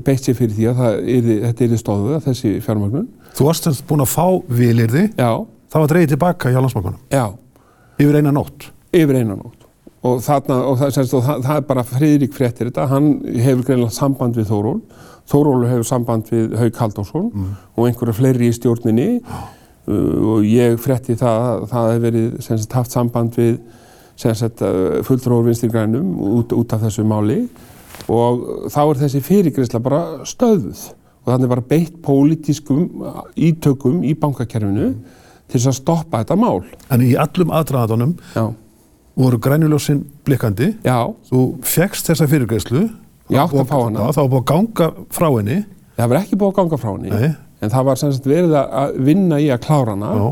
beitt 0.05 0.25
sér 0.25 0.37
fyrir 0.39 0.57
því 0.57 0.69
að 0.73 1.11
yrði, 1.19 1.37
þetta 1.45 1.65
er 1.67 1.75
í 1.75 1.81
stóðu 1.83 2.21
þessi 2.25 2.55
fjármögnun. 2.65 3.09
Þú 3.37 3.49
varst 3.51 3.69
búin 3.89 4.05
að 4.05 4.15
fá 4.15 4.27
vilirði, 4.49 5.05
Já. 5.19 5.45
það 5.69 5.85
var 5.85 5.93
dreyið 5.93 6.15
tilbaka 6.15 6.53
hjá 6.55 6.59
landsbankanum? 6.63 7.03
Já. 7.13 7.27
Yfir 8.01 8.21
eina 8.21 8.33
nótt? 8.33 8.71
Yfir 8.95 9.21
eina 9.21 9.37
nótt. 9.37 9.69
Og, 10.07 10.21
þarna, 10.23 10.61
og, 10.71 10.77
það, 10.79 10.93
semst, 10.95 11.15
og 11.19 11.25
það, 11.27 11.41
það 11.45 11.61
er 11.61 11.65
bara 11.69 11.85
Friðrik 11.87 12.35
fréttir 12.37 12.69
þetta, 12.69 12.87
hann 12.93 13.09
hefur 13.35 13.65
greinlega 13.67 13.95
samband 13.97 14.37
við 14.39 14.47
Þóról, 14.53 14.77
Þóról 15.29 15.65
hefur 15.69 15.89
samband 15.89 16.29
við 16.33 16.55
Haug 16.57 16.79
Haldásson 16.81 17.27
mm. 17.29 17.49
og 17.75 17.89
einhverja 17.89 18.17
fleiri 18.17 18.49
í 18.49 18.55
stjórninni. 18.57 19.09
Uh, 19.89 20.37
og 20.37 20.47
ég 20.47 20.79
frétti 20.81 21.17
það 21.19 21.67
það 21.73 21.91
hefur 21.91 22.05
verið 22.07 22.39
semst, 22.45 22.77
haft 22.77 22.95
samband 22.95 23.37
við 23.37 23.59
uh, 23.59 25.03
fulltróður 25.05 25.51
vinstri 25.51 25.71
grænum 25.73 26.15
út, 26.39 26.55
út 26.57 26.77
af 26.77 26.87
þessu 26.87 27.05
máli. 27.09 27.43
Og 28.09 28.71
þá 28.73 28.81
er 28.85 29.03
þessi 29.03 29.25
fyrirgreysla 29.27 29.83
bara 29.85 30.01
stöðuð 30.29 30.87
og 31.25 31.33
þannig 31.35 31.53
bara 31.53 31.67
beitt 31.75 31.99
pólitískum 32.05 32.87
ítökum 33.37 34.01
í 34.07 34.15
bankakerfinu 34.17 34.87
mm. 34.93 35.21
til 35.51 35.59
þess 35.59 35.73
að 35.75 35.79
stoppa 35.83 36.23
þetta 36.23 36.39
mál. 36.41 36.63
En 36.95 37.05
í 37.05 37.13
allum 37.21 37.53
aðdraðanum 37.59 38.17
voru 39.19 39.39
grænuljósinn 39.43 40.05
blikkandi. 40.27 40.73
Já. 40.87 41.11
Þú 41.31 41.43
fegst 41.67 42.09
þessa 42.09 42.29
að 43.65 43.71
fá 43.71 43.79
hana. 43.81 44.11
Það 44.13 44.21
var 44.23 44.31
búið 44.33 44.43
að 44.43 44.51
ganga 44.53 44.91
frá 45.15 45.29
henni. 45.33 45.57
Það 45.99 46.13
var 46.13 46.21
ekki 46.21 46.39
búið 46.39 46.53
að 46.53 46.59
ganga 46.61 46.79
frá 46.83 46.91
henni. 46.93 47.11
Nei. 47.15 47.33
En 47.59 47.73
það 47.73 47.89
var 47.89 47.99
semst 47.99 48.29
verið 48.31 48.55
að 48.61 49.01
vinna 49.09 49.41
í 49.43 49.49
að 49.51 49.65
klára 49.67 49.97
hana. 49.97 50.13
Já. 50.15 50.29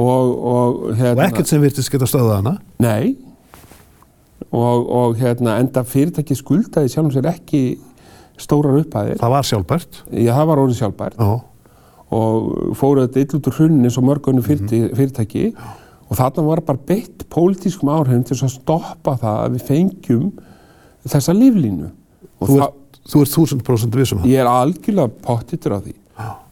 Og, 0.00 0.30
og, 0.52 0.78
hérna, 0.94 1.16
og 1.16 1.24
ekkert 1.26 1.50
sem 1.50 1.62
virtist 1.64 1.90
geta 1.90 2.06
stöðað 2.06 2.36
hana. 2.38 2.54
Nei. 2.82 3.16
Og, 4.50 4.86
og 4.86 5.18
hérna, 5.18 5.58
enda 5.60 5.82
fyrirtæki 5.86 6.38
skuldaði 6.38 6.92
sjálfum 6.92 7.12
sér 7.16 7.30
ekki 7.32 7.64
stórar 8.40 8.78
upphæðir. 8.84 9.18
Það 9.20 9.34
var 9.34 9.50
sjálfbært? 9.50 10.02
Já, 10.14 10.32
það 10.38 10.50
var 10.52 10.62
orðið 10.62 10.82
sjálfbært. 10.84 11.18
Já. 11.18 11.36
Og 12.10 12.74
fóruð 12.78 13.10
þetta 13.14 13.38
úr 13.50 13.58
hrunni 13.58 13.86
eins 13.86 13.98
og 13.98 14.06
mörgunni 14.06 14.42
mhm. 14.42 14.90
fyrirtæki. 14.94 15.50
Mm 15.50 15.58
-hmm 15.58 15.78
og 16.10 16.18
þarna 16.18 16.44
var 16.48 16.64
bara 16.66 16.84
beitt 16.90 17.24
pólitískum 17.30 17.92
áhrifin 17.94 18.26
til 18.26 18.36
að 18.40 18.54
stoppa 18.56 19.14
það 19.20 19.40
að 19.44 19.56
við 19.56 19.66
fengjum 19.68 20.28
þessa 21.06 21.34
líflínu. 21.36 21.90
Þú 22.40 23.24
ert 23.24 23.34
þúsund 23.34 23.64
prosent 23.66 23.96
vissum 23.96 24.20
það? 24.20 24.32
Ég 24.32 24.42
er 24.42 24.50
algjörlega 24.50 25.22
pottitur 25.24 25.78
á 25.78 25.80
því 25.80 25.94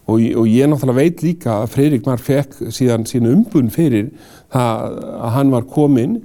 og, 0.08 0.22
og 0.40 0.46
ég 0.48 0.70
náttúrulega 0.70 0.96
veit 0.96 1.22
líka 1.24 1.58
að 1.58 1.74
Freirik 1.74 2.06
Marr 2.08 2.22
fekk 2.22 2.70
síðan 2.72 3.04
sín 3.08 3.28
umbun 3.28 3.68
fyrir 3.72 4.08
það 4.52 4.96
að 5.18 5.34
hann 5.36 5.52
var 5.52 5.66
kominn 5.68 6.16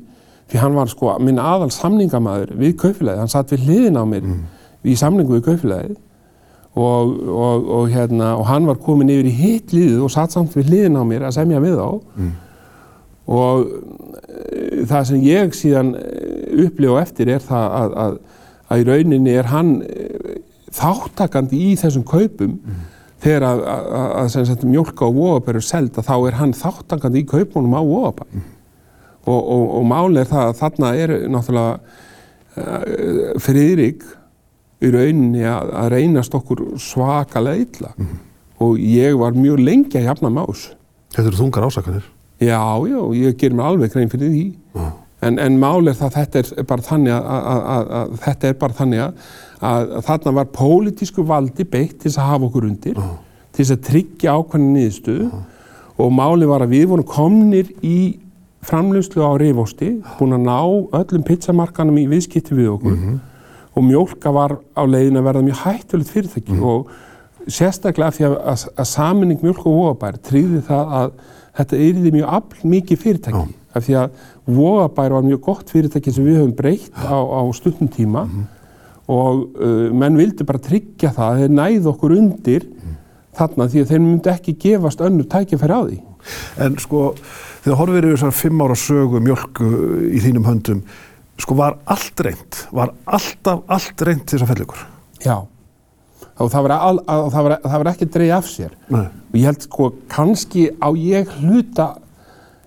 því 0.51 0.61
hann 0.61 0.77
var 0.77 0.91
sko 0.91 1.17
minn 1.23 1.41
aðal 1.41 1.71
samningamæður 1.73 2.53
við 2.61 2.77
kaufilagið, 2.79 3.19
hann 3.19 3.33
satt 3.33 3.51
við 3.51 3.67
hliðin 3.67 3.99
á 3.99 4.03
mér 4.07 4.23
mm. 4.29 4.39
í 4.87 4.95
samningu 4.99 5.35
við 5.35 5.45
kaufilagið 5.49 5.97
og, 6.73 7.11
og, 7.27 7.67
og 7.75 7.91
hérna 7.91 8.31
og 8.39 8.47
hann 8.47 8.69
var 8.69 8.79
komin 8.81 9.11
yfir 9.11 9.29
í 9.29 9.35
hitt 9.41 9.75
liðið 9.75 10.07
og 10.07 10.15
satt 10.15 10.35
samt 10.35 10.55
við 10.55 10.71
hliðin 10.71 10.99
á 10.99 11.03
mér 11.09 11.27
að 11.27 11.37
semja 11.41 11.61
við 11.63 11.83
á 11.83 11.91
mm 11.91 12.31
og 13.31 13.67
eh, 14.27 14.83
það 14.89 15.05
sem 15.09 15.21
ég 15.23 15.53
síðan 15.55 15.93
eh, 15.95 16.65
upplifa 16.65 17.01
eftir 17.03 17.31
er 17.31 17.43
það 17.43 17.75
að, 17.79 17.93
að, 18.03 18.17
að 18.67 18.81
í 18.81 18.87
rauninni 18.89 19.35
er 19.39 19.51
hann 19.51 19.75
eh, 19.87 20.41
þáttakandi 20.73 21.61
í 21.69 21.75
þessum 21.79 22.03
kaupum 22.07 22.57
mm. 22.57 22.81
þegar 23.23 23.45
að, 23.47 23.61
að 24.23 24.65
mjölka 24.67 25.07
og 25.07 25.19
vóabær 25.19 25.59
er 25.59 25.65
seld 25.65 25.99
að 25.99 26.09
þá 26.09 26.15
er 26.17 26.39
hann 26.41 26.57
þáttakandi 26.57 27.23
í 27.23 27.29
kaupunum 27.29 27.77
á 27.77 27.81
vóabær 27.81 28.27
mm. 28.27 28.49
og, 29.23 29.39
og, 29.39 29.63
og 29.79 29.87
máli 29.87 30.23
er 30.23 30.31
það 30.33 30.49
að 30.49 30.59
þarna 30.63 30.95
er 31.05 31.15
náttúrulega 31.31 31.75
friðrik 33.41 34.03
í 34.83 34.89
rauninni 34.93 35.41
að 35.49 35.87
reynast 35.89 36.35
okkur 36.37 36.59
svakalega 36.81 37.63
illa 37.63 37.93
mm. 37.95 38.17
og 38.61 38.77
ég 38.77 39.15
var 39.17 39.33
mjög 39.37 39.63
lengi 39.63 40.01
að 40.01 40.11
jafna 40.11 40.33
más 40.33 40.73
Þetta 41.13 41.29
eru 41.29 41.39
þungar 41.39 41.65
ásakanir 41.69 42.12
Já, 42.43 42.65
já, 42.89 42.99
ég 43.19 43.39
ger 43.39 43.55
mér 43.55 43.71
alveg 43.71 43.93
grein 43.93 44.11
fyrir 44.11 44.33
því. 44.33 44.45
Mm. 44.75 44.91
En, 45.23 45.39
en 45.39 45.59
mál 45.59 45.87
er 45.87 45.95
það 45.97 46.09
að 46.09 46.15
þetta 46.17 46.41
er 46.43 46.67
bara 46.67 46.85
þannig 46.85 47.13
að, 47.15 47.27
að, 47.33 47.61
að, 47.73 47.91
að 47.99 48.15
þetta 48.25 48.49
er 48.49 48.57
bara 48.59 48.77
þannig 48.79 49.03
að 49.03 49.93
þarna 50.07 50.33
var 50.39 50.49
pólitísku 50.57 51.23
valdi 51.27 51.65
beitt 51.75 52.01
til 52.03 52.11
að 52.11 52.31
hafa 52.31 52.49
okkur 52.49 52.67
undir, 52.67 52.97
mm. 52.99 53.13
til 53.55 53.67
að 53.69 53.83
tryggja 53.87 54.33
ákvæmni 54.35 54.73
nýðstuðu 54.73 55.29
mm. 55.29 55.45
og 56.03 56.11
máli 56.17 56.49
var 56.49 56.65
að 56.65 56.75
við 56.75 56.89
vorum 56.91 57.07
komnir 57.07 57.71
í 57.85 57.97
framlöfslu 58.63 59.23
á 59.23 59.31
reyfósti, 59.39 59.93
búin 60.17 60.37
að 60.37 60.45
ná 60.47 60.59
öllum 60.99 61.23
pizzamarkanum 61.27 61.99
í 61.99 62.07
viðskipti 62.11 62.55
við 62.55 62.73
okkur 62.77 62.95
-hmm. 62.95 63.17
og 63.75 63.87
mjölka 63.87 64.31
var 64.31 64.57
á 64.75 64.83
leiðin 64.87 65.19
að 65.19 65.27
verða 65.27 65.47
mjög 65.47 65.63
hættulegt 65.63 66.09
fyrirtæki 66.09 66.53
mm. 66.53 66.63
og 66.63 66.91
sérstaklega 67.47 68.11
því 68.11 68.25
að 68.25 68.87
saminning 68.87 69.41
mjölk 69.43 69.65
og 69.67 69.79
óabær 69.83 70.19
tríði 70.23 70.61
það 70.67 70.93
að 70.99 71.11
þetta 71.57 71.79
yfirði 71.87 72.13
mjög 72.17 72.33
afl 72.39 72.71
mikið 72.73 73.01
fyrirtæki 73.03 73.43
Já. 73.43 73.53
af 73.73 73.85
því 73.85 73.97
að 74.01 74.17
Vogabær 74.43 75.15
var 75.15 75.23
mjög 75.27 75.41
gott 75.45 75.69
fyrirtæki 75.71 76.13
sem 76.13 76.25
við 76.27 76.41
höfum 76.41 76.55
breytt 76.57 76.97
á, 76.99 77.15
á 77.15 77.41
stundum 77.55 77.87
tíma 77.87 78.25
mm 78.25 78.31
-hmm. 78.31 78.45
og 79.07 79.45
uh, 79.61 79.93
menn 79.93 80.17
vildi 80.17 80.43
bara 80.43 80.59
tryggja 80.59 81.13
það 81.13 81.29
að 81.29 81.39
þeir 81.43 81.55
næði 81.59 81.87
okkur 81.93 82.17
undir 82.17 82.65
mm. 82.65 82.97
þarna 83.37 83.69
því 83.69 83.81
að 83.81 83.89
þeir 83.91 84.01
myndi 84.01 84.29
ekki 84.29 84.57
gefast 84.59 85.01
önnu 85.01 85.23
tækifæri 85.23 85.73
á 85.73 85.81
því. 85.87 85.99
En 86.57 86.77
sko 86.79 87.15
þegar 87.63 87.77
horfið 87.77 87.97
eru 87.97 88.13
þessar 88.15 88.31
fimm 88.31 88.61
ára 88.61 88.75
sögu 88.75 89.19
mjölku 89.19 89.65
í 90.11 90.19
þínum 90.19 90.45
höndum 90.47 90.83
sko 91.37 91.55
var 91.55 91.77
allt 91.85 92.19
reynd, 92.19 92.67
var 92.71 92.93
alltaf 93.05 93.63
allt 93.67 94.01
reynd 94.01 94.27
þessar 94.29 94.47
fellugur? 94.47 94.85
Já 95.23 95.47
og 96.41 96.49
það 96.49 96.65
var, 96.65 96.73
al, 96.75 97.01
að, 97.05 97.25
það 97.33 97.45
var, 97.47 97.55
það 97.63 97.81
var 97.81 97.89
ekki 97.91 98.07
að 98.07 98.13
dreyja 98.15 98.37
af 98.39 98.47
sér 98.49 98.71
Nei. 98.93 99.03
og 99.05 99.35
ég 99.37 99.45
held 99.49 99.67
sko 99.67 99.89
kannski 100.09 100.63
á 100.81 100.89
ég 100.97 101.35
hluta 101.39 101.89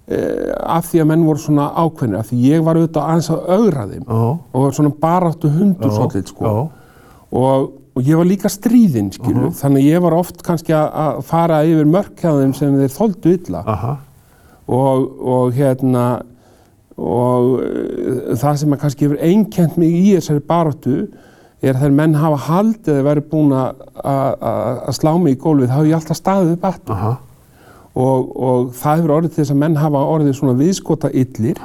eh, 0.07 0.53
af 0.55 0.87
því 0.91 1.03
að 1.03 1.09
menn 1.11 1.25
voru 1.27 1.43
svona 1.43 1.67
ákveðnir 1.75 2.21
af 2.21 2.31
því 2.31 2.43
ég 2.45 2.63
var 2.67 2.79
auðvitað 2.79 3.11
aðeins 3.11 3.33
að 3.35 3.51
augra 3.57 3.89
þeim 3.91 4.07
oh. 4.07 4.31
og 4.53 4.67
var 4.67 4.79
svona 4.79 4.95
baráttu 5.03 5.51
hundur 5.51 5.91
oh. 5.91 5.97
svolítið 5.99 6.31
sko 6.31 6.53
oh. 6.53 6.63
og, 7.43 7.69
og 7.97 8.07
ég 8.07 8.23
var 8.23 8.31
líka 8.31 8.53
stríðinn 8.53 9.11
skilu 9.17 9.49
-huh. 9.49 9.59
þannig 9.59 9.91
ég 9.91 10.07
var 10.07 10.15
oft 10.15 10.47
kannski 10.47 10.77
að, 10.77 11.23
fara 11.27 11.65
yfir 11.67 11.91
mörkjaðum 11.91 12.55
sem 12.55 12.79
þeir 12.79 12.97
þóldu 13.01 13.35
illa 13.35 13.67
og, 14.67 15.11
og 15.21 15.53
hérna 15.55 16.07
og 16.97 17.61
uh, 17.61 18.37
það 18.39 18.57
sem 18.57 18.73
að 18.73 18.81
kannski 18.81 19.05
hefur 19.05 19.21
einkent 19.21 19.77
mig 19.77 19.91
í 19.91 20.15
þessari 20.15 20.41
baráttu 20.41 21.09
er 21.62 21.79
þegar 21.79 21.95
menn 21.97 22.16
hafa 22.21 22.40
haldið 22.47 22.99
að 22.99 23.07
vera 23.07 23.25
búin 23.31 23.55
að 23.57 24.90
slá 24.97 25.12
mig 25.16 25.37
í 25.37 25.40
gólfið, 25.40 25.71
þá 25.71 25.77
hefur 25.77 25.88
ég 25.88 25.97
alltaf 25.99 26.19
staðið 26.19 26.53
upp 26.57 26.66
aftur. 26.69 27.07
Og, 27.97 28.29
og 28.37 28.75
það 28.77 28.99
hefur 29.01 29.14
orðið 29.14 29.33
til 29.33 29.40
þess 29.42 29.55
að 29.55 29.62
menn 29.62 29.79
hafa 29.81 30.03
orðið 30.12 30.37
svona 30.37 30.59
viðskota 30.59 31.11
yllir 31.16 31.62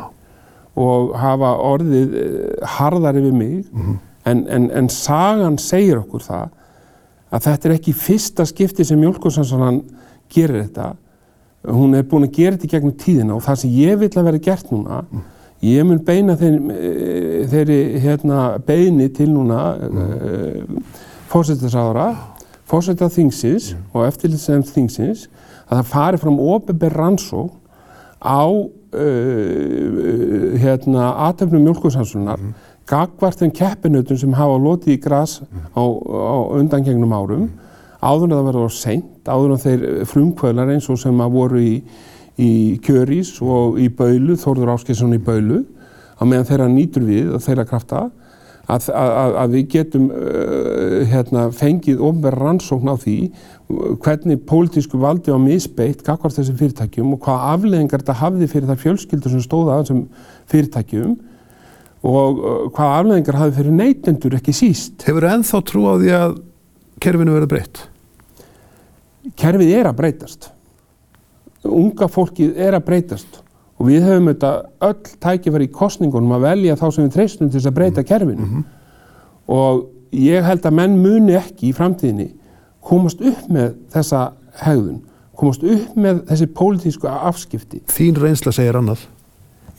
og 0.80 1.12
hafa 1.20 1.50
orðið 1.68 2.16
eh, 2.22 2.70
harðari 2.78 3.26
við 3.26 3.34
mig. 3.36 3.58
Mm 3.68 3.82
-hmm. 3.82 3.98
en, 4.32 4.46
en, 4.48 4.70
en 4.72 4.90
sagan 4.90 5.58
segir 5.58 6.00
okkur 6.00 6.24
það 6.24 6.50
að 7.32 7.44
þetta 7.44 7.68
er 7.68 7.76
ekki 7.76 7.94
fyrsta 7.94 8.46
skipti 8.46 8.86
sem 8.86 9.00
Mjölkursanssonan 9.00 9.82
gerir 10.32 10.64
þetta. 10.64 10.94
Hún 11.68 11.96
er 11.96 12.04
búin 12.04 12.24
að 12.24 12.36
gera 12.36 12.56
þetta 12.56 12.68
gegnum 12.68 12.96
tíðina 12.96 13.36
og 13.36 13.44
það 13.44 13.56
sem 13.56 13.70
ég 13.70 14.00
vil 14.00 14.10
að 14.16 14.24
vera 14.24 14.38
gert 14.38 14.72
núna 14.72 15.04
mm 15.12 15.22
Ég 15.62 15.86
mun 15.86 16.00
beina 16.02 16.34
eh, 16.42 17.46
þeirri 17.52 17.80
hérna, 18.02 18.58
beini 18.66 19.12
til 19.14 19.30
núna 19.30 19.60
mm. 19.78 20.00
uh, 20.02 21.04
fósættisáðara, 21.30 22.08
fósættað 22.66 23.14
þingsins 23.20 23.68
mm. 23.76 23.84
og 23.94 24.08
eftirlitsefn 24.08 24.66
þingsins 24.74 25.28
að 25.68 25.76
það 25.76 25.92
fari 25.92 26.22
fram 26.24 26.40
ofinberð 26.42 26.98
rannsók 26.98 27.54
á 28.26 28.42
uh, 28.50 28.74
hérna, 30.64 31.12
aðtöfnum 31.30 31.68
mjölkursansunar 31.70 32.42
mm. 32.42 32.54
gagvart 32.90 33.44
þeim 33.44 33.54
keppinautum 33.62 34.18
sem 34.18 34.34
hafa 34.42 34.58
lotið 34.66 34.96
í 34.96 35.02
græs 35.04 35.44
mm. 35.46 35.72
á, 35.78 35.84
á 35.86 36.38
undangengnum 36.58 37.14
árum 37.14 37.52
áður 38.02 38.32
en 38.32 38.34
það 38.34 38.48
verður 38.50 38.74
seint, 38.74 39.30
áður 39.30 39.54
en 39.54 39.62
þeir 39.62 39.86
frumkvölar 40.10 40.74
eins 40.74 40.90
og 40.90 40.98
sem 40.98 41.22
að 41.22 41.36
voru 41.38 41.62
í 41.62 41.76
í 42.42 42.80
Kjörís 42.84 43.36
og 43.44 43.78
í 43.82 43.90
Baulu, 43.94 44.38
Þórður 44.40 44.74
Áskilsson 44.76 45.16
í 45.16 45.22
Baulu, 45.22 45.62
á 46.18 46.24
meðan 46.26 46.50
þeirra 46.50 46.68
nýtur 46.72 47.06
við 47.08 47.32
og 47.36 47.44
þeirra 47.46 47.68
krafta 47.70 48.08
að, 48.72 48.88
að, 48.94 49.36
að 49.42 49.56
við 49.56 49.66
getum 49.74 50.06
uh, 50.14 51.00
hérna, 51.10 51.48
fengið 51.56 52.04
ofnverð 52.08 52.44
rannsókn 52.46 52.94
á 52.94 52.96
því 53.02 53.18
hvernig 54.04 54.44
pólitísku 54.48 55.00
valdi 55.02 55.34
á 55.34 55.38
misbeitt 55.42 56.04
kakvart 56.06 56.38
þessum 56.38 56.60
fyrirtækjum 56.60 57.16
og 57.16 57.22
hvað 57.26 57.44
afleðingar 57.56 58.04
þetta 58.04 58.18
hafði 58.22 58.50
fyrir 58.52 58.70
þar 58.70 58.82
fjölskyldur 58.86 59.36
sem 59.36 59.44
stóða 59.46 59.76
að 59.76 59.84
þessum 59.84 60.02
fyrirtækjum 60.54 61.18
og 62.12 62.42
uh, 62.42 62.64
hvað 62.76 62.96
afleðingar 63.00 63.42
hafði 63.42 63.58
fyrir 63.60 63.78
neytendur 63.78 64.40
ekki 64.40 64.56
síst. 64.56 64.98
Hefur 65.08 65.28
það 65.28 65.38
ennþá 65.40 65.64
trú 65.72 65.86
á 65.90 65.94
því 65.96 66.16
að 66.22 66.40
kerfinu 67.02 67.38
verið 67.38 67.54
breytt? 67.56 67.86
Kerfið 69.38 69.78
er 69.78 69.90
að 69.90 70.00
breytast 70.00 70.52
unga 71.70 72.08
fólkið 72.12 72.58
er 72.58 72.78
að 72.78 72.86
breytast 72.86 73.42
og 73.82 73.88
við 73.90 74.06
höfum 74.06 74.30
þetta 74.32 74.52
öll 74.88 75.16
tækifæri 75.24 75.68
í 75.68 75.74
kostningunum 75.74 76.36
að 76.38 76.46
velja 76.48 76.78
þá 76.78 76.86
sem 76.90 77.06
við 77.06 77.16
treystum 77.16 77.50
til 77.50 77.60
þess 77.60 77.70
að 77.72 77.78
breyta 77.80 78.04
kerfinu 78.04 78.46
mm 78.46 78.52
-hmm. 78.52 78.64
og 79.48 79.86
ég 80.12 80.44
held 80.44 80.66
að 80.66 80.78
menn 80.78 81.00
muni 81.02 81.38
ekki 81.38 81.70
í 81.70 81.74
framtíðinni 81.74 82.30
komast 82.82 83.22
upp 83.22 83.48
með 83.50 83.74
þessa 83.94 84.32
hegðun, 84.62 85.02
komast 85.38 85.64
upp 85.64 85.96
með 85.96 86.22
þessi 86.30 86.48
pólitísku 86.58 87.08
afskipti. 87.08 87.82
Þín 87.90 88.20
reynsla 88.22 88.52
segir 88.52 88.78
annað? 88.78 89.06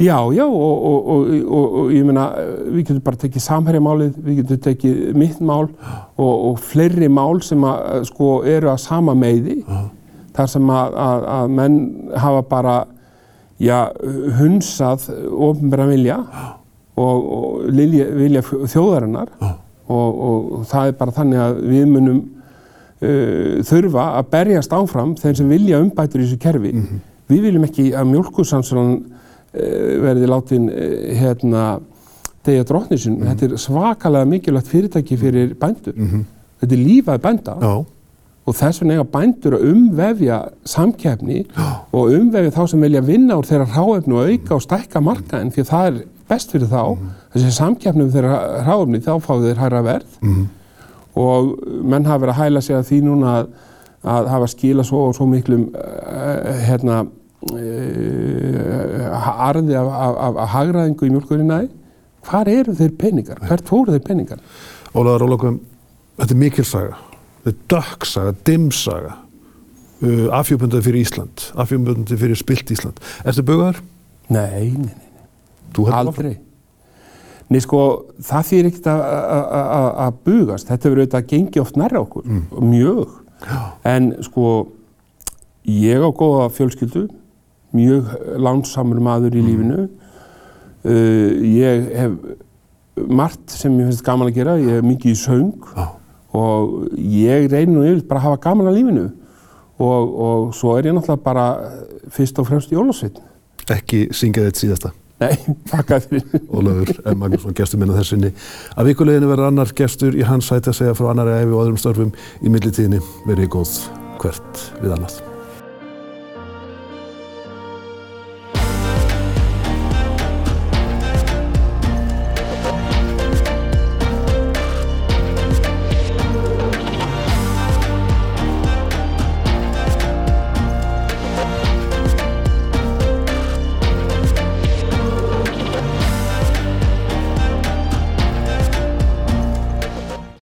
Já, 0.00 0.16
já 0.34 0.44
og, 0.46 0.84
og, 0.84 1.08
og, 1.46 1.74
og 1.82 1.90
ég 1.92 2.06
meina 2.06 2.30
við 2.72 2.86
getum 2.88 3.02
bara 3.04 3.20
tekið 3.20 3.44
samhærjamálið, 3.44 4.14
við 4.24 4.38
getum 4.40 4.62
tekið 4.64 5.02
mitt 5.14 5.42
mál 5.44 5.68
og 6.16 6.58
fleiri 6.58 7.10
mál 7.12 7.42
sem 7.44 7.62
að 7.66 8.06
sko 8.08 8.30
eru 8.48 8.72
að 8.72 8.80
sama 8.82 9.14
meiði 9.14 9.60
þar 10.36 10.50
sem 10.54 10.72
að, 10.72 10.98
að, 11.06 11.24
að 11.36 11.54
menn 11.58 11.78
hafa 12.24 12.42
bara 12.48 12.76
já, 13.62 13.78
hunsað 14.38 15.08
ofnbæra 15.32 15.86
vilja 15.90 16.18
og 17.00 17.62
vilja, 17.72 18.06
vilja 18.16 18.42
þjóðarinnar 18.44 19.32
og 19.92 20.66
það 20.70 20.90
er 20.90 20.98
bara 20.98 21.16
þannig 21.16 21.40
að 21.42 21.56
við 21.68 21.88
munum 21.90 22.20
uh, 22.20 23.62
þurfa 23.68 24.04
að 24.18 24.28
berjast 24.32 24.76
áfram 24.76 25.16
þeir 25.20 25.40
sem 25.40 25.50
vilja 25.52 25.80
umbætur 25.82 26.22
í 26.22 26.26
þessu 26.26 26.40
kerfi. 26.40 26.72
Mm 26.72 26.84
-hmm. 26.86 27.02
Við 27.32 27.42
viljum 27.46 27.64
ekki 27.64 27.90
að 27.96 28.08
mjölkursansunan 28.12 28.94
Eh, 29.52 29.98
verði 30.00 30.28
látin 30.30 30.68
eh, 30.72 31.10
hérna 31.20 31.76
degja 32.46 32.64
drotnisin. 32.64 33.18
Mm 33.18 33.22
-hmm. 33.22 33.28
Þetta 33.28 33.44
er 33.44 33.58
svakalega 33.60 34.24
mikilvægt 34.24 34.66
fyrirtæki 34.66 35.16
fyrir 35.16 35.54
bændur. 35.54 35.92
Mm 35.96 36.08
-hmm. 36.08 36.22
Þetta 36.60 36.74
er 36.74 36.78
lífað 36.78 37.18
bænda 37.18 37.56
Já. 37.60 37.84
Og 38.52 38.58
þess 38.58 38.82
vegna 38.82 38.98
eiga 38.98 39.08
bændur 39.08 39.54
að 39.56 39.62
umvefja 39.70 40.38
samkefni 40.68 41.38
og 41.56 42.12
umvefja 42.12 42.52
þá 42.52 42.62
sem 42.68 42.82
vilja 42.84 43.00
vinna 43.06 43.38
úr 43.40 43.48
þeirra 43.48 43.68
ráefni 43.72 44.16
og 44.18 44.28
auka 44.28 44.56
og 44.58 44.64
stækka 44.66 45.00
markaðin 45.04 45.52
því 45.54 45.60
að 45.62 45.70
það 45.70 45.84
er 45.88 45.94
best 46.32 46.52
fyrir 46.52 46.68
þá. 46.70 46.82
Mm. 46.92 47.12
Þessi 47.32 47.52
samkefni 47.56 48.04
um 48.04 48.12
þeirra 48.12 48.36
ráefni 48.66 48.98
þá 49.04 49.14
fáðu 49.24 49.48
þeir 49.48 49.62
hæra 49.62 49.80
verð 49.86 50.18
mhm. 50.20 50.42
og 51.22 51.42
menn 51.92 52.08
hafa 52.08 52.22
verið 52.24 52.34
að 52.34 52.40
hæla 52.42 52.60
sig 52.66 52.76
að 52.76 52.88
því 52.90 52.98
núna 53.06 53.26
að, 53.38 53.46
að 54.16 54.24
hafa 54.34 54.48
skila 54.52 54.84
svo 54.86 54.98
og 55.08 55.14
svo 55.16 55.24
miklum 55.30 55.64
uh, 55.72 55.78
hérna 56.66 56.96
uh, 57.52 59.30
arði 59.48 59.74
af, 59.80 59.88
af, 59.88 60.34
af 60.44 60.52
hagraðingu 60.56 61.08
í 61.08 61.14
mjölkurinnaði 61.14 61.68
hvar 62.28 62.46
eru 62.50 62.72
þeir 62.78 62.92
peningar? 63.00 63.40
Hvert 63.48 63.66
fóru 63.66 63.96
þeir 63.96 64.04
peningar? 64.06 64.44
Ólaður 64.92 65.26
Ólaugum, 65.26 65.56
þetta 66.20 66.36
er 66.36 66.40
mikilsaga 66.44 67.00
þetta 67.42 67.52
er 67.52 67.58
dökksaga, 67.74 68.34
dimsaga 68.46 69.16
uh, 70.02 70.28
afhjópundaði 70.38 70.86
fyrir 70.88 71.06
Ísland 71.06 71.48
afhjópundaði 71.64 72.20
fyrir 72.20 72.40
spilt 72.40 72.72
Ísland 72.74 73.02
Erstu 73.24 73.44
bugaður? 73.46 73.82
Nei, 74.32 74.72
nei, 74.78 74.94
nei 74.94 75.92
aldrei 75.92 76.36
Nei 77.52 77.60
sko, 77.60 77.80
það 78.24 78.46
fyrir 78.48 78.68
ekkert 78.70 78.86
að 78.88 80.20
bugast 80.24 80.70
þetta 80.70 80.88
verður 80.88 81.02
auðvitað 81.02 81.18
að 81.18 81.32
gengi 81.32 81.60
oft 81.60 81.78
nærra 81.80 82.00
okkur 82.00 82.24
mm. 82.24 82.44
mjög, 82.64 83.16
Já. 83.44 83.58
en 83.92 84.06
sko 84.24 84.46
ég 85.68 86.00
á 86.00 86.08
góða 86.16 86.46
fjölskyldu 86.56 87.02
mjög 87.76 88.08
lánsamur 88.40 89.02
maður 89.04 89.36
í 89.36 89.42
mm. 89.42 89.50
lífinu. 89.50 89.82
Uh, 90.82 91.28
ég 91.46 91.90
hef 91.94 92.16
margt 93.08 93.52
sem 93.54 93.74
ég 93.80 93.90
finnst 93.90 94.04
gaman 94.06 94.30
að 94.30 94.40
gera, 94.40 94.56
ég 94.60 94.78
hef 94.78 94.86
mikið 94.86 95.12
í 95.12 95.18
söng 95.20 95.68
ah. 95.76 95.92
Og 96.32 96.88
ég 96.96 97.50
reynir 97.52 97.74
nú 97.74 97.84
yfir 97.86 98.06
bara 98.08 98.22
að 98.22 98.28
hafa 98.30 98.42
gaman 98.46 98.70
að 98.70 98.78
lífinu 98.78 99.04
og, 99.82 100.16
og 100.26 100.56
svo 100.56 100.76
er 100.76 100.88
ég 100.88 100.96
náttúrulega 100.96 101.24
bara 101.24 101.46
fyrst 102.12 102.38
og 102.40 102.48
fremst 102.48 102.72
í 102.72 102.78
Ólafsveit. 102.78 103.20
Ekki 103.72 104.06
syngja 104.16 104.46
þetta 104.48 104.62
síðasta? 104.64 104.92
Nei, 105.22 105.34
pakka 105.72 106.00
fyrir. 106.02 106.44
Ólafur 106.50 106.94
M. 107.04 107.18
Magnússon, 107.20 107.56
gestur 107.56 107.82
minna 107.82 107.98
þessinni. 107.98 108.32
Að 108.76 108.92
vikuleginni 108.92 109.30
verður 109.30 109.50
annar 109.50 109.74
gestur 109.78 110.16
í 110.18 110.24
hans 110.26 110.50
sæti 110.50 110.72
að 110.72 110.80
segja 110.80 110.96
frá 110.98 111.12
annari 111.12 111.36
efi 111.40 111.52
og 111.52 111.66
öðrum 111.66 111.82
störfum 111.82 112.14
í 112.42 112.54
millitíðinni 112.54 113.02
verið 113.28 113.52
góð 113.58 113.76
hvert 114.22 114.66
við 114.80 114.96
annað. 114.96 115.20